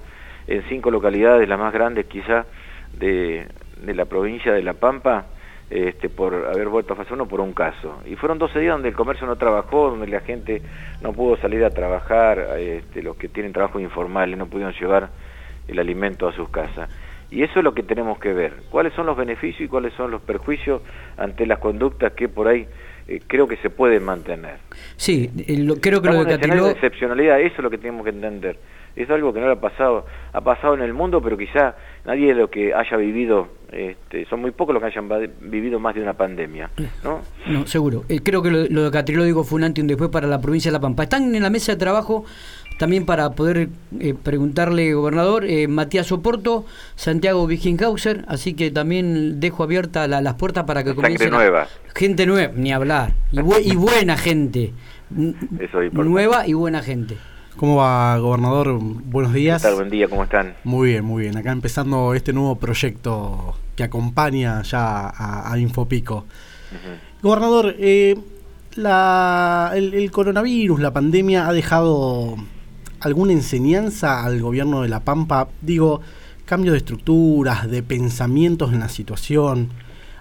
en 0.47 0.63
cinco 0.69 0.91
localidades, 0.91 1.49
las 1.49 1.59
más 1.59 1.73
grandes 1.73 2.07
quizá 2.07 2.47
de, 2.93 3.47
de 3.83 3.95
la 3.95 4.07
provincia 4.07 4.53
de 4.53 4.63
La 4.63 4.75
Pampa 4.75 5.27
este, 5.71 6.09
por 6.09 6.35
haber 6.35 6.69
vuelto 6.69 6.95
a 6.95 6.97
fase 6.97 7.15
1 7.15 7.27
por 7.27 7.41
un 7.41 7.53
caso. 7.53 8.01
Y 8.05 8.17
fueron 8.17 8.39
12 8.39 8.59
días 8.59 8.73
donde 8.73 8.89
el 8.89 8.95
comercio 8.95 9.27
no 9.27 9.37
trabajó, 9.37 9.91
donde 9.91 10.09
la 10.09 10.21
gente 10.21 10.63
no 11.01 11.13
pudo 11.13 11.37
salir 11.37 11.65
a 11.65 11.71
trabajar, 11.71 12.59
este, 12.59 13.03
los 13.03 13.17
que 13.17 13.29
tienen 13.29 13.53
trabajo 13.53 13.79
informal 13.79 14.37
no 14.37 14.47
pudieron 14.47 14.75
llevar 14.75 15.11
el 15.69 15.79
alimento 15.79 16.27
a 16.27 16.33
sus 16.33 16.49
casas. 16.49 16.91
Y 17.31 17.45
eso 17.45 17.61
es 17.61 17.65
lo 17.65 17.73
que 17.73 17.85
tenemos 17.85 18.19
que 18.19 18.33
ver. 18.33 18.55
¿Cuáles 18.71 18.93
son 18.95 19.07
los 19.07 19.17
beneficios 19.17 19.61
y 19.61 19.69
cuáles 19.69 19.95
son 19.95 20.11
los 20.11 20.21
perjuicios 20.23 20.83
ante 21.17 21.47
las 21.47 21.61
conductas 21.61 22.13
que 22.15 22.29
por 22.29 22.49
ahí 22.49 22.67
eh, 23.11 23.21
creo 23.27 23.47
que 23.47 23.57
se 23.59 23.71
pueden 23.71 24.05
mantener? 24.05 24.59
Sí, 24.97 25.31
creo 25.81 26.01
que 26.01 26.09
lo 26.09 26.25
de 26.25 26.39
de 26.39 26.71
excepcionalidad, 26.71 27.41
eso 27.41 27.57
es 27.57 27.63
lo 27.63 27.71
que 27.71 27.79
tenemos 27.79 28.05
que 28.05 28.11
entender 28.11 28.57
es 28.97 29.11
algo 29.11 29.33
que 29.33 29.41
no 29.41 29.47
le 29.47 29.53
ha 29.53 29.61
pasado, 29.61 30.07
ha 30.33 30.41
pasado 30.41 30.75
en 30.75 30.83
el 30.83 30.93
mundo, 30.93 31.21
pero 31.23 31.37
quizá 31.37 31.75
nadie 32.05 32.29
de 32.29 32.35
lo 32.35 32.51
que 32.51 32.75
haya 32.75 32.97
vivido, 32.97 33.49
este, 33.71 34.27
son 34.27 34.41
muy 34.41 34.51
pocos 34.51 34.75
los 34.75 34.83
que 34.83 34.89
hayan 34.89 35.09
vivido 35.41 35.79
más 35.79 35.95
de 35.95 36.03
una 36.03 36.15
pandemia, 36.15 36.71
¿no? 37.05 37.21
No, 37.47 37.67
seguro. 37.67 38.05
Eh, 38.09 38.21
creo 38.23 38.43
que 38.43 38.51
lo, 38.51 38.83
de 38.83 38.91
Catriló 38.91 39.25
digo 39.25 39.45
fue 39.45 39.59
un 39.59 39.65
antes 39.65 39.81
y 39.81 39.83
un 39.83 39.89
después 39.89 40.11
para 40.11 40.27
la 40.27 40.41
provincia 40.41 40.71
de 40.71 40.73
La 40.73 40.81
Pampa. 40.81 41.05
Están 41.05 41.35
en 41.35 41.43
la 41.43 41.51
mesa 41.51 41.73
de 41.73 41.79
trabajo 41.79 42.25
también 42.81 43.05
para 43.05 43.33
poder 43.33 43.69
eh, 44.01 44.15
preguntarle, 44.15 44.95
gobernador, 44.95 45.45
eh, 45.45 45.69
Matías 45.69 46.11
Oporto, 46.13 46.65
Santiago 46.97 47.45
Wiginghauser, 47.45 48.25
así 48.27 48.55
que 48.55 48.71
también 48.71 49.39
dejo 49.39 49.65
abiertas 49.65 50.09
las 50.09 50.35
puertas 50.37 50.65
para 50.65 50.83
que 50.83 50.95
comience. 50.95 51.25
Gente 51.25 51.37
nueva. 51.37 51.69
Gente 51.95 52.25
nueva, 52.25 52.55
ni 52.57 52.73
hablar. 52.73 53.13
Y, 53.33 53.41
y 53.71 53.77
buena 53.77 54.17
gente. 54.17 54.73
Eso 55.59 55.83
nueva 55.93 56.47
y 56.47 56.55
buena 56.55 56.81
gente. 56.81 57.19
¿Cómo 57.59 57.77
va, 57.77 58.17
gobernador? 58.17 58.79
Buenos 58.81 59.35
días. 59.35 59.61
¿Qué 59.61 59.69
tal? 59.69 59.75
Buen 59.75 59.91
día, 59.91 60.09
¿cómo 60.09 60.25
están? 60.25 60.55
Muy 60.65 60.93
bien, 60.93 61.05
muy 61.05 61.25
bien. 61.25 61.37
Acá 61.37 61.53
empezando 61.53 62.15
este 62.15 62.33
nuevo 62.33 62.57
proyecto 62.57 63.57
que 63.77 63.83
acompaña 63.83 64.63
ya 64.63 65.13
a, 65.15 65.59
Infopico. 65.59 66.25
Gobernador, 67.21 67.75
eh, 67.79 68.17
La, 68.77 69.73
el, 69.75 70.11
coronavirus, 70.11 70.81
la 70.81 70.95
pandemia, 70.95 71.47
ha 71.47 71.53
dejado 71.53 72.37
alguna 73.01 73.33
enseñanza 73.33 74.25
al 74.25 74.41
gobierno 74.41 74.83
de 74.83 74.89
La 74.89 75.01
Pampa? 75.01 75.49
Digo, 75.61 76.01
cambio 76.45 76.73
de 76.73 76.79
estructuras, 76.79 77.71
de 77.71 77.83
pensamientos 77.83 78.73
en 78.73 78.81
la 78.81 78.89
situación. 78.89 79.71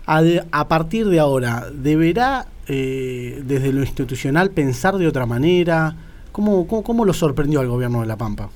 A, 0.05 0.67
partir 0.67 1.07
de 1.07 1.19
ahora, 1.19 1.65
¿deberá 1.71 2.45
eh, 2.67 3.41
desde 3.43 3.71
lo 3.71 3.81
institucional 3.81 4.49
pensar 4.49 4.95
de 4.95 5.07
otra 5.07 5.27
manera? 5.27 5.93
¿Cómo, 6.31 6.67
cómo, 6.67 7.05
lo 7.05 7.13
sorprendió 7.13 7.59
al 7.59 7.67
gobierno 7.67 8.01
de 8.01 8.07
La 8.07 8.17
Pampa? 8.17 8.49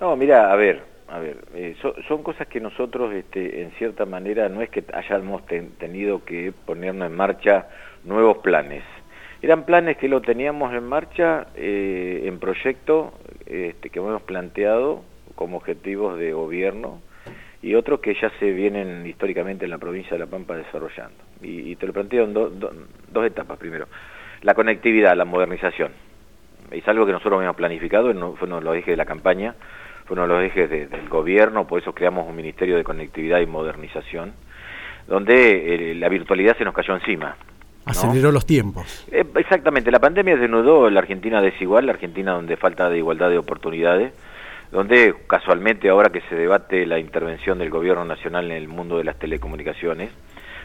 No, 0.00 0.16
mira, 0.16 0.50
a 0.50 0.56
ver, 0.56 0.82
a 1.08 1.18
ver, 1.18 1.38
eh, 1.54 1.76
son 2.06 2.22
cosas 2.22 2.46
que 2.46 2.60
nosotros, 2.60 3.12
este, 3.12 3.62
en 3.62 3.70
cierta 3.72 4.06
manera, 4.06 4.48
no 4.48 4.62
es 4.62 4.70
que 4.70 4.84
hayamos 4.94 5.42
tenido 5.78 6.24
que 6.24 6.52
ponernos 6.64 7.10
en 7.10 7.16
marcha 7.16 7.66
nuevos 8.04 8.38
planes. 8.38 8.82
Eran 9.40 9.64
planes 9.64 9.96
que 9.98 10.08
lo 10.08 10.20
teníamos 10.20 10.74
en 10.74 10.84
marcha, 10.84 11.46
eh, 11.54 12.22
en 12.24 12.38
proyecto, 12.40 13.12
este, 13.46 13.90
que 13.90 13.98
hemos 14.00 14.22
planteado 14.22 15.04
como 15.36 15.58
objetivos 15.58 16.18
de 16.18 16.32
gobierno 16.32 17.00
y 17.62 17.74
otros 17.74 18.00
que 18.00 18.14
ya 18.14 18.30
se 18.38 18.52
vienen 18.52 19.06
históricamente 19.06 19.64
en 19.64 19.70
la 19.70 19.78
provincia 19.78 20.12
de 20.12 20.18
La 20.18 20.26
Pampa 20.26 20.56
desarrollando. 20.56 21.16
Y, 21.40 21.76
te 21.76 21.86
lo 21.86 21.92
planteo 21.92 22.24
en 22.24 22.34
dos 22.34 23.26
etapas. 23.26 23.58
Primero, 23.58 23.86
la 24.42 24.54
conectividad, 24.54 25.16
la 25.16 25.24
modernización. 25.24 25.92
Es 26.70 26.86
algo 26.88 27.06
que 27.06 27.12
nosotros 27.12 27.36
habíamos 27.36 27.56
planificado, 27.56 28.12
fue 28.36 28.48
uno 28.48 28.58
de 28.58 28.64
los 28.64 28.76
ejes 28.76 28.92
de 28.92 28.96
la 28.96 29.06
campaña, 29.06 29.54
fue 30.04 30.14
uno 30.14 30.22
de 30.22 30.28
los 30.28 30.42
ejes 30.44 30.70
del 30.70 31.08
gobierno, 31.08 31.66
por 31.66 31.80
eso 31.80 31.94
creamos 31.94 32.28
un 32.28 32.36
Ministerio 32.36 32.76
de 32.76 32.84
Conectividad 32.84 33.40
y 33.40 33.46
Modernización, 33.46 34.34
donde 35.06 35.92
eh, 35.92 35.94
la 35.94 36.08
virtualidad 36.08 36.56
se 36.58 36.64
nos 36.64 36.74
cayó 36.74 36.94
encima. 36.94 37.36
Aceleró 37.90 38.32
los 38.32 38.46
tiempos. 38.46 39.06
Eh, 39.10 39.24
exactamente, 39.36 39.90
la 39.90 39.98
pandemia 39.98 40.36
desnudó 40.36 40.88
la 40.90 41.00
Argentina 41.00 41.40
desigual, 41.40 41.86
la 41.86 41.92
Argentina 41.92 42.32
donde 42.32 42.56
falta 42.56 42.88
de 42.88 42.98
igualdad 42.98 43.30
de 43.30 43.38
oportunidades, 43.38 44.12
donde 44.70 45.14
casualmente 45.26 45.88
ahora 45.88 46.10
que 46.10 46.20
se 46.22 46.34
debate 46.34 46.86
la 46.86 46.98
intervención 46.98 47.58
del 47.58 47.70
gobierno 47.70 48.04
nacional 48.04 48.46
en 48.46 48.56
el 48.56 48.68
mundo 48.68 48.98
de 48.98 49.04
las 49.04 49.18
telecomunicaciones, 49.18 50.10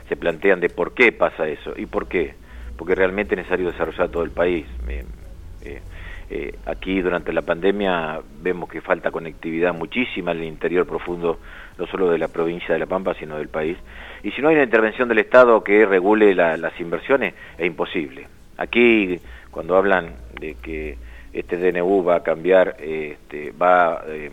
se 0.10 0.16
plantean 0.16 0.60
de 0.60 0.70
por 0.70 0.94
qué 0.94 1.12
pasa 1.12 1.48
eso 1.48 1.74
y 1.76 1.86
por 1.86 2.08
qué, 2.08 2.36
porque 2.78 2.96
realmente 2.96 3.36
es 3.36 3.38
necesario 3.38 3.72
desarrollar 3.72 4.10
todo 4.10 4.24
el 4.24 4.32
país. 4.32 4.66
Eh, 4.88 5.82
eh, 6.30 6.56
aquí 6.66 7.02
durante 7.02 7.32
la 7.32 7.42
pandemia 7.42 8.20
vemos 8.42 8.70
que 8.70 8.82
falta 8.82 9.12
conectividad 9.12 9.74
muchísima 9.74 10.32
en 10.32 10.40
el 10.40 10.46
interior 10.46 10.86
profundo, 10.88 11.40
no 11.78 11.88
solo 11.88 12.10
de 12.10 12.18
la 12.18 12.28
provincia 12.28 12.74
de 12.74 12.80
La 12.80 12.86
Pampa, 12.86 13.14
sino 13.16 13.38
del 13.38 13.50
país. 13.50 13.78
Y 14.24 14.32
si 14.32 14.42
no 14.42 14.50
hay 14.50 14.56
una 14.56 14.64
intervención 14.64 15.10
del 15.10 15.20
Estado 15.20 15.64
que 15.64 15.86
regule 15.86 16.34
las 16.36 16.80
inversiones, 16.80 17.34
es 17.58 17.66
imposible. 17.66 18.28
Aquí, 18.58 19.20
cuando 19.52 19.76
hablan 19.76 20.16
de 20.40 20.56
que 20.56 20.98
este 21.34 21.58
DNU 21.58 22.04
va 22.04 22.18
a 22.18 22.24
cambiar, 22.24 22.78
este, 22.80 23.52
va 23.52 23.94
a 23.94 24.04
eh, 24.08 24.32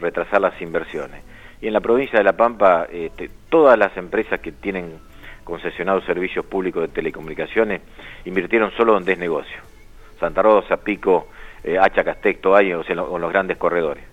retrasar 0.00 0.40
las 0.40 0.60
inversiones. 0.62 1.22
Y 1.60 1.66
en 1.66 1.72
la 1.72 1.80
provincia 1.80 2.18
de 2.18 2.24
La 2.24 2.36
Pampa, 2.36 2.86
este, 2.90 3.30
todas 3.50 3.78
las 3.78 3.96
empresas 3.96 4.40
que 4.40 4.52
tienen 4.52 4.98
concesionados 5.44 6.04
servicios 6.04 6.44
públicos 6.44 6.82
de 6.82 6.88
telecomunicaciones 6.88 7.80
invirtieron 8.24 8.70
solo 8.76 8.92
donde 8.92 9.12
es 9.12 9.18
negocio. 9.18 9.58
Santa 10.20 10.42
Rosa, 10.42 10.76
Pico, 10.78 11.28
eh, 11.64 11.78
Hacha, 11.78 12.04
Castecto, 12.04 12.54
hay, 12.54 12.72
o 12.72 12.82
sea, 12.84 12.94
en 12.94 13.20
los 13.20 13.30
grandes 13.30 13.56
corredores. 13.56 14.04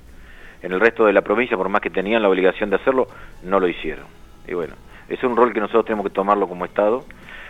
En 0.61 0.71
el 0.71 0.79
resto 0.79 1.05
de 1.05 1.13
la 1.13 1.21
provincia, 1.21 1.57
por 1.57 1.69
más 1.69 1.81
que 1.81 1.89
tenían 1.89 2.21
la 2.21 2.29
obligación 2.29 2.69
de 2.69 2.77
hacerlo, 2.77 3.07
no 3.43 3.59
lo 3.59 3.67
hicieron. 3.67 4.05
Y 4.47 4.53
bueno, 4.53 4.75
es 5.09 5.23
un 5.23 5.35
rol 5.35 5.53
que 5.53 5.59
nosotros 5.59 5.85
tenemos 5.85 6.05
que 6.05 6.13
tomarlo 6.13 6.47
como 6.47 6.65
Estado, 6.65 7.05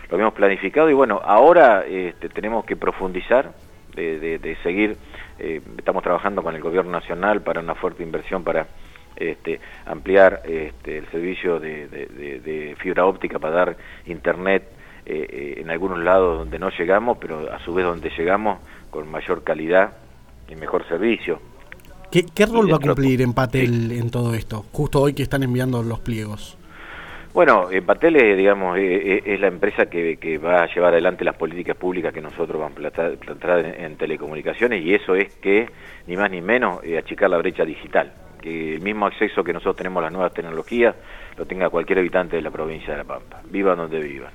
lo 0.08 0.14
habíamos 0.14 0.34
planificado 0.34 0.88
y 0.90 0.94
bueno, 0.94 1.20
ahora 1.24 1.84
este, 1.86 2.28
tenemos 2.28 2.64
que 2.64 2.76
profundizar 2.76 3.52
de, 3.94 4.58
seguir, 4.62 4.96
eh, 5.38 5.62
estamos 5.78 6.02
trabajando 6.02 6.42
con 6.42 6.54
el 6.54 6.60
gobierno 6.60 6.92
nacional 6.92 7.40
para 7.40 7.60
una 7.60 7.74
fuerte 7.74 8.02
inversión 8.02 8.44
para 8.44 8.66
este, 9.16 9.58
ampliar 9.86 10.42
este, 10.44 10.98
el 10.98 11.06
servicio 11.08 11.58
de, 11.58 12.76
fibra 12.78 13.06
óptica 13.06 13.38
para 13.38 13.54
dar 13.54 13.76
internet 14.04 14.70
eh, 15.06 15.26
eh, 15.28 15.60
en 15.62 15.70
algunos 15.70 15.98
lados 15.98 16.40
donde 16.40 16.58
no 16.58 16.68
llegamos, 16.70 17.16
pero 17.18 17.50
a 17.50 17.58
su 17.60 17.72
vez 17.72 17.86
donde 17.86 18.10
llegamos 18.10 18.58
con 18.90 19.10
mayor 19.10 19.42
calidad 19.42 19.96
y 20.48 20.56
mejor 20.56 20.86
servicio. 20.88 21.40
¿Qué, 22.10 22.46
rol 22.46 22.72
va 22.72 22.76
a 22.76 22.80
cumplir 22.80 23.20
Empatel 23.20 23.92
en 23.92 24.10
todo 24.10 24.34
esto? 24.34 24.64
Justo 24.72 25.00
hoy 25.00 25.12
que 25.12 25.22
están 25.22 25.42
enviando 25.42 25.82
los 25.82 26.00
pliegos. 26.00 26.56
Bueno, 27.34 27.70
Empatel 27.70 28.16
es, 28.16 28.36
digamos, 28.36 28.78
es, 28.78 29.40
la 29.40 29.48
empresa 29.48 29.86
que, 29.86 30.38
va 30.38 30.62
a 30.62 30.74
llevar 30.74 30.92
adelante 30.92 31.24
las 31.24 31.36
políticas 31.36 31.76
públicas 31.76 32.14
que 32.14 32.22
nosotros 32.22 32.60
vamos 32.60 32.78
a 32.78 33.10
plantar, 33.16 33.74
en, 33.78 33.96
telecomunicaciones 33.96 34.82
y 34.84 34.94
eso 34.94 35.14
es 35.14 35.34
que, 35.36 35.68
ni 36.06 36.16
más 36.16 36.30
ni 36.30 36.40
menos, 36.40 36.82
eh, 36.84 36.96
achicar 36.96 37.28
la 37.28 37.36
brecha 37.36 37.64
digital. 37.64 38.12
Que 38.40 38.76
el 38.76 38.80
mismo 38.80 39.06
acceso 39.06 39.42
que 39.44 39.52
nosotros 39.52 39.76
tenemos 39.76 40.00
a 40.00 40.04
las 40.04 40.12
nuevas 40.12 40.32
tecnologías 40.32 40.94
lo 41.36 41.44
tenga 41.44 41.68
cualquier 41.68 41.98
habitante 41.98 42.36
de 42.36 42.42
la 42.42 42.50
provincia 42.50 42.92
de 42.92 42.98
La 42.98 43.04
Pampa, 43.04 43.42
vivan 43.50 43.76
donde 43.76 44.00
vivan. 44.00 44.32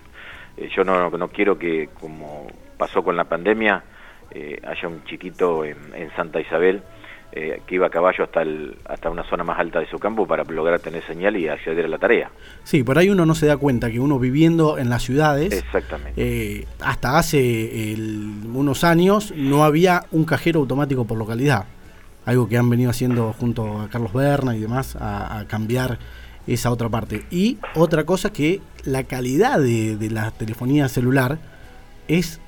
Eh, 0.57 0.69
yo 0.75 0.83
no, 0.83 1.09
no, 1.09 1.27
quiero 1.29 1.57
que, 1.57 1.89
como 1.99 2.45
pasó 2.77 3.01
con 3.01 3.15
la 3.15 3.23
pandemia, 3.23 3.83
eh, 4.29 4.59
haya 4.63 4.87
un 4.87 5.03
chiquito 5.05 5.65
en 5.65 6.11
Santa 6.15 6.39
Isabel 6.39 6.83
eh, 7.33 7.61
que 7.65 7.75
iba 7.75 7.87
a 7.87 7.89
caballo 7.89 8.25
hasta, 8.25 8.41
el, 8.41 8.75
hasta 8.83 9.09
una 9.09 9.23
zona 9.23 9.45
más 9.45 9.57
alta 9.57 9.79
de 9.79 9.87
su 9.87 9.97
campo 9.99 10.27
para 10.27 10.43
lograr 10.43 10.81
tener 10.81 11.01
señal 11.05 11.37
y 11.37 11.47
acceder 11.47 11.85
a 11.85 11.87
la 11.87 11.97
tarea. 11.97 12.29
Sí, 12.65 12.83
por 12.83 12.97
ahí 12.97 13.09
uno 13.09 13.25
no 13.25 13.35
se 13.35 13.45
da 13.45 13.55
cuenta 13.55 13.89
que 13.89 14.01
uno 14.01 14.19
viviendo 14.19 14.77
en 14.77 14.89
las 14.89 15.03
ciudades, 15.03 15.53
Exactamente. 15.53 16.13
Eh, 16.17 16.67
hasta 16.81 17.17
hace 17.17 17.95
unos 18.53 18.83
años 18.83 19.33
no 19.33 19.63
había 19.63 20.03
un 20.11 20.25
cajero 20.25 20.59
automático 20.59 21.05
por 21.05 21.17
localidad, 21.17 21.67
algo 22.25 22.49
que 22.49 22.57
han 22.57 22.69
venido 22.69 22.89
haciendo 22.89 23.31
junto 23.31 23.79
a 23.79 23.87
Carlos 23.87 24.11
Berna 24.11 24.53
y 24.53 24.59
demás 24.59 24.97
a, 24.99 25.45
cambiar 25.47 25.99
esa 26.47 26.69
otra 26.69 26.89
parte. 26.89 27.23
Y 27.31 27.59
otra 27.75 28.03
cosa 28.03 28.33
que 28.33 28.59
la 28.83 29.05
calidad 29.05 29.57
de, 29.57 29.95
de 29.95 30.09
la 30.09 30.31
telefonía 30.31 30.89
celular 30.89 31.39
es 32.09 32.40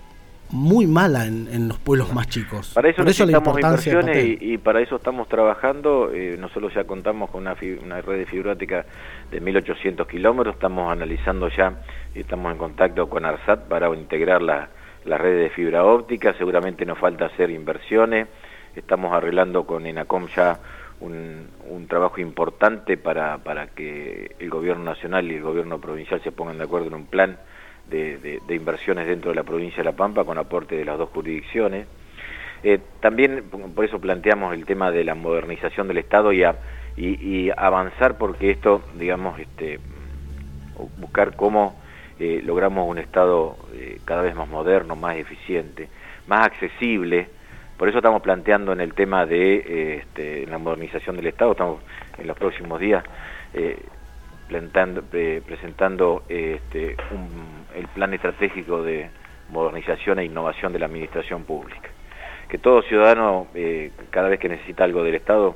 muy 0.53 0.85
mala 0.85 1.25
en, 1.25 1.67
los 1.67 1.79
pueblos 1.79 2.13
más 2.13 2.27
chicos. 2.27 2.73
Para 2.75 2.87
eso 2.87 3.03
necesitamos 3.03 3.59
inversiones 3.59 4.37
y, 4.39 4.59
para 4.59 4.81
eso 4.81 4.97
estamos 4.97 5.27
trabajando. 5.27 6.11
Eh, 6.13 6.37
nosotros 6.39 6.71
ya 6.75 6.83
contamos 6.83 7.31
con 7.31 7.41
una, 7.41 7.55
una 7.83 8.01
red 8.01 8.19
de 8.19 8.25
fibra 8.27 8.51
óptica 8.51 8.85
de 9.31 9.41
1.800 9.41 10.05
kilómetros. 10.05 10.53
Estamos 10.53 10.91
analizando 10.91 11.49
ya, 11.49 11.81
y 12.13 12.19
estamos 12.19 12.51
en 12.51 12.59
contacto 12.59 13.09
con 13.09 13.25
ARSAT 13.25 13.67
para 13.67 13.87
integrar 13.95 14.43
la, 14.43 14.69
la 15.05 15.17
red 15.17 15.39
de 15.39 15.49
fibra 15.49 15.85
óptica. 15.85 16.35
Seguramente 16.37 16.85
nos 16.85 16.99
falta 16.99 17.25
hacer 17.25 17.49
inversiones. 17.49 18.27
Estamos 18.75 19.11
arreglando 19.11 19.65
con 19.65 19.87
ENACOM 19.87 20.27
ya 20.35 20.59
un, 20.99 21.47
un, 21.67 21.87
trabajo 21.87 22.21
importante 22.21 22.97
para, 22.97 23.39
para 23.39 23.67
que 23.67 24.35
el 24.37 24.51
gobierno 24.51 24.83
nacional 24.83 25.31
y 25.31 25.35
el 25.35 25.41
gobierno 25.41 25.81
provincial 25.81 26.21
se 26.23 26.31
pongan 26.31 26.59
de 26.59 26.65
acuerdo 26.65 26.89
en 26.89 26.93
un 26.93 27.05
plan 27.07 27.39
de, 27.93 28.55
inversiones 28.55 29.07
dentro 29.07 29.31
de 29.31 29.35
la 29.35 29.43
provincia 29.43 29.77
de 29.77 29.83
La 29.83 29.95
Pampa 29.95 30.23
con 30.23 30.37
aporte 30.37 30.75
de 30.75 30.85
las 30.85 30.97
dos 30.97 31.09
jurisdicciones. 31.09 31.87
Eh, 32.63 32.79
también 32.99 33.43
por 33.75 33.85
eso 33.85 33.99
planteamos 33.99 34.53
el 34.53 34.65
tema 34.65 34.91
de 34.91 35.03
la 35.03 35.15
modernización 35.15 35.87
del 35.87 35.97
Estado 35.97 36.31
y, 36.33 37.49
avanzar 37.55 38.17
porque 38.17 38.51
esto, 38.51 38.81
digamos, 38.95 39.39
este, 39.39 39.79
buscar 40.97 41.35
cómo 41.35 41.79
eh, 42.19 42.41
logramos 42.43 42.87
un 42.87 42.99
Estado 42.99 43.57
eh, 43.73 43.99
cada 44.05 44.21
vez 44.21 44.35
más 44.35 44.47
moderno, 44.47 44.95
más 44.95 45.17
eficiente, 45.17 45.89
más 46.27 46.45
accesible. 46.45 47.27
Por 47.77 47.89
eso 47.89 47.97
estamos 47.97 48.21
planteando 48.21 48.71
en 48.71 48.81
el 48.81 48.93
tema 48.93 49.25
de 49.25 49.97
este, 49.97 50.47
la 50.47 50.57
modernización 50.57 51.17
del 51.17 51.27
Estado, 51.27 51.51
estamos 51.51 51.81
en 52.17 52.27
los 52.27 52.37
próximos 52.37 52.79
días 52.79 53.03
presentando 54.47 56.23
este, 56.29 56.95
el 57.75 57.87
plan 57.93 58.13
estratégico 58.13 58.83
de 58.83 59.09
modernización 59.49 60.19
e 60.19 60.25
innovación 60.25 60.73
de 60.73 60.79
la 60.79 60.85
administración 60.85 61.43
pública. 61.43 61.89
Que 62.49 62.57
todo 62.57 62.81
ciudadano, 62.83 63.47
eh, 63.55 63.91
cada 64.09 64.29
vez 64.29 64.39
que 64.39 64.49
necesita 64.49 64.83
algo 64.83 65.03
del 65.03 65.15
Estado, 65.15 65.55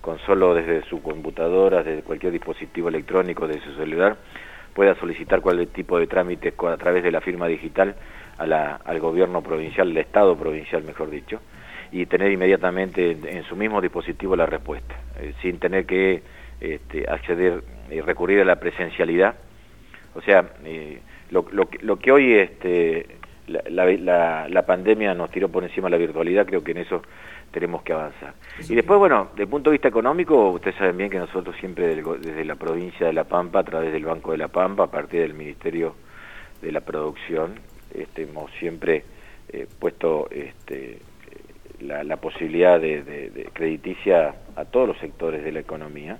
con 0.00 0.18
solo 0.20 0.54
desde 0.54 0.82
su 0.82 1.00
computadora, 1.02 1.82
desde 1.82 2.02
cualquier 2.02 2.32
dispositivo 2.32 2.88
electrónico, 2.88 3.46
desde 3.46 3.62
su 3.62 3.74
celular, 3.76 4.16
pueda 4.74 4.94
solicitar 4.96 5.40
cualquier 5.40 5.68
tipo 5.68 5.98
de 5.98 6.06
trámite 6.06 6.52
a 6.58 6.76
través 6.76 7.02
de 7.02 7.10
la 7.10 7.20
firma 7.20 7.46
digital 7.46 7.94
al 8.36 9.00
gobierno 9.00 9.40
provincial, 9.42 9.90
al 9.90 9.96
Estado 9.96 10.36
provincial, 10.36 10.82
mejor 10.82 11.08
dicho, 11.08 11.40
y 11.92 12.06
tener 12.06 12.32
inmediatamente 12.32 13.12
en, 13.12 13.44
su 13.44 13.54
mismo 13.56 13.80
dispositivo 13.80 14.34
la 14.34 14.46
respuesta, 14.46 14.94
eh, 15.20 15.32
sin 15.40 15.58
tener 15.58 15.86
que 15.86 16.22
este, 16.60 17.08
acceder 17.08 17.62
y 17.94 18.00
recurrir 18.00 18.40
a 18.40 18.44
la 18.44 18.56
presencialidad. 18.56 19.34
O 20.14 20.20
sea, 20.20 20.44
eh, 20.64 21.00
lo, 21.30 21.46
lo, 21.52 21.68
lo, 21.80 21.98
que 21.98 22.12
hoy 22.12 22.34
este, 22.34 23.06
la, 23.46 23.86
la, 23.86 24.48
la, 24.48 24.66
pandemia 24.66 25.14
nos 25.14 25.30
tiró 25.30 25.48
por 25.48 25.64
encima 25.64 25.86
de 25.86 25.92
la 25.92 25.98
virtualidad, 25.98 26.46
creo 26.46 26.62
que 26.62 26.72
en 26.72 26.78
eso 26.78 27.02
tenemos 27.50 27.82
que 27.82 27.92
avanzar. 27.92 28.34
Y 28.68 28.74
después, 28.74 28.98
bueno, 28.98 29.28
desde 29.32 29.44
el 29.44 29.48
punto 29.48 29.70
de 29.70 29.74
vista 29.74 29.88
económico, 29.88 30.50
ustedes 30.50 30.76
saben 30.76 30.96
bien 30.96 31.10
que 31.10 31.18
nosotros 31.18 31.56
siempre 31.60 31.94
desde 31.94 32.44
la 32.44 32.56
provincia 32.56 33.06
de 33.06 33.12
La 33.12 33.24
Pampa, 33.24 33.60
a 33.60 33.64
través 33.64 33.92
del 33.92 34.04
Banco 34.04 34.32
de 34.32 34.38
La 34.38 34.48
Pampa, 34.48 34.84
a 34.84 34.90
partir 34.90 35.20
del 35.20 35.34
Ministerio 35.34 35.94
de 36.60 36.72
la 36.72 36.80
Producción, 36.80 37.60
este, 37.94 38.22
hemos 38.22 38.50
siempre 38.58 39.04
eh, 39.48 39.66
puesto 39.78 40.28
este, 40.30 40.98
la, 41.80 42.16
posibilidad 42.16 42.80
de, 42.80 43.48
crediticia 43.52 44.34
a 44.56 44.64
todos 44.64 44.88
los 44.88 44.98
sectores 44.98 45.44
de 45.44 45.52
la 45.52 45.60
economía 45.60 46.18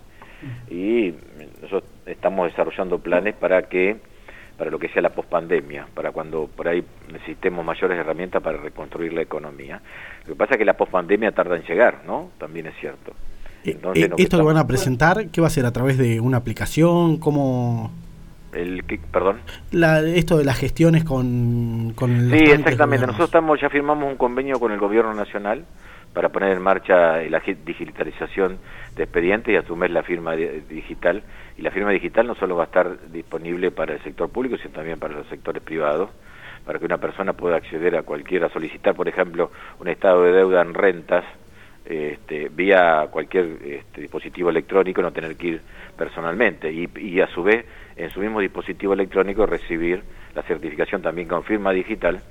y 0.70 1.14
nosotros 1.62 1.90
estamos 2.06 2.50
desarrollando 2.50 2.98
planes 2.98 3.34
para 3.34 3.62
que 3.62 3.96
para 4.56 4.70
lo 4.70 4.78
que 4.78 4.88
sea 4.88 5.02
la 5.02 5.10
pospandemia, 5.10 5.86
para 5.94 6.12
cuando 6.12 6.46
por 6.46 6.68
ahí 6.68 6.84
necesitemos 7.12 7.64
mayores 7.64 7.98
herramientas 7.98 8.42
para 8.42 8.58
reconstruir 8.58 9.12
la 9.12 9.22
economía. 9.22 9.80
Lo 10.26 10.34
que 10.34 10.38
pasa 10.38 10.54
es 10.54 10.58
que 10.58 10.64
la 10.64 10.76
pospandemia 10.76 11.32
tarda 11.32 11.56
en 11.56 11.64
llegar, 11.64 12.02
¿no? 12.06 12.30
También 12.38 12.66
es 12.66 12.74
cierto. 12.78 13.14
Eh, 13.64 13.78
eh, 13.94 14.10
¿Esto 14.18 14.36
lo 14.36 14.44
van 14.44 14.58
a 14.58 14.66
presentar? 14.66 15.28
¿Qué 15.30 15.40
va 15.40 15.48
a 15.48 15.50
ser? 15.50 15.66
¿A 15.66 15.72
través 15.72 15.98
de 15.98 16.20
una 16.20 16.38
aplicación? 16.38 17.18
¿Cómo...? 17.18 17.90
El, 18.52 18.84
perdón. 19.10 19.40
La, 19.72 20.00
esto 20.00 20.38
de 20.38 20.44
las 20.44 20.56
gestiones 20.56 21.02
con, 21.02 21.92
con 21.96 22.30
Sí, 22.30 22.36
exactamente. 22.36 23.04
Nosotros 23.04 23.28
estamos 23.28 23.60
ya 23.60 23.68
firmamos 23.68 24.08
un 24.08 24.16
convenio 24.16 24.60
con 24.60 24.70
el 24.70 24.78
Gobierno 24.78 25.12
Nacional 25.12 25.64
para 26.12 26.28
poner 26.28 26.52
en 26.52 26.62
marcha 26.62 27.20
la 27.22 27.42
digitalización 27.66 28.58
de 28.96 29.02
expedientes 29.02 29.52
y 29.52 29.56
asumir 29.56 29.90
la 29.90 30.02
firma 30.02 30.34
digital. 30.34 31.22
Y 31.56 31.62
la 31.62 31.70
firma 31.70 31.90
digital 31.90 32.26
no 32.26 32.34
solo 32.34 32.56
va 32.56 32.64
a 32.64 32.66
estar 32.66 33.10
disponible 33.10 33.70
para 33.70 33.94
el 33.94 34.02
sector 34.02 34.30
público, 34.30 34.56
sino 34.56 34.70
también 34.74 34.98
para 34.98 35.14
los 35.14 35.26
sectores 35.28 35.62
privados, 35.62 36.10
para 36.64 36.78
que 36.78 36.84
una 36.84 36.98
persona 36.98 37.32
pueda 37.32 37.56
acceder 37.56 37.96
a 37.96 38.02
cualquiera, 38.02 38.48
solicitar, 38.48 38.94
por 38.94 39.08
ejemplo, 39.08 39.50
un 39.80 39.88
estado 39.88 40.22
de 40.22 40.32
deuda 40.32 40.62
en 40.62 40.74
rentas 40.74 41.24
este, 41.84 42.48
vía 42.48 43.08
cualquier 43.10 43.58
este, 43.62 44.00
dispositivo 44.00 44.48
electrónico, 44.48 45.02
no 45.02 45.12
tener 45.12 45.36
que 45.36 45.46
ir 45.48 45.60
personalmente. 45.96 46.72
Y, 46.72 46.88
y 46.96 47.20
a 47.20 47.26
su 47.28 47.42
vez, 47.42 47.66
en 47.96 48.10
su 48.10 48.20
mismo 48.20 48.40
dispositivo 48.40 48.94
electrónico, 48.94 49.44
recibir 49.44 50.02
la 50.34 50.42
certificación 50.42 51.02
también 51.02 51.28
con 51.28 51.44
firma 51.44 51.72
digital 51.72 52.22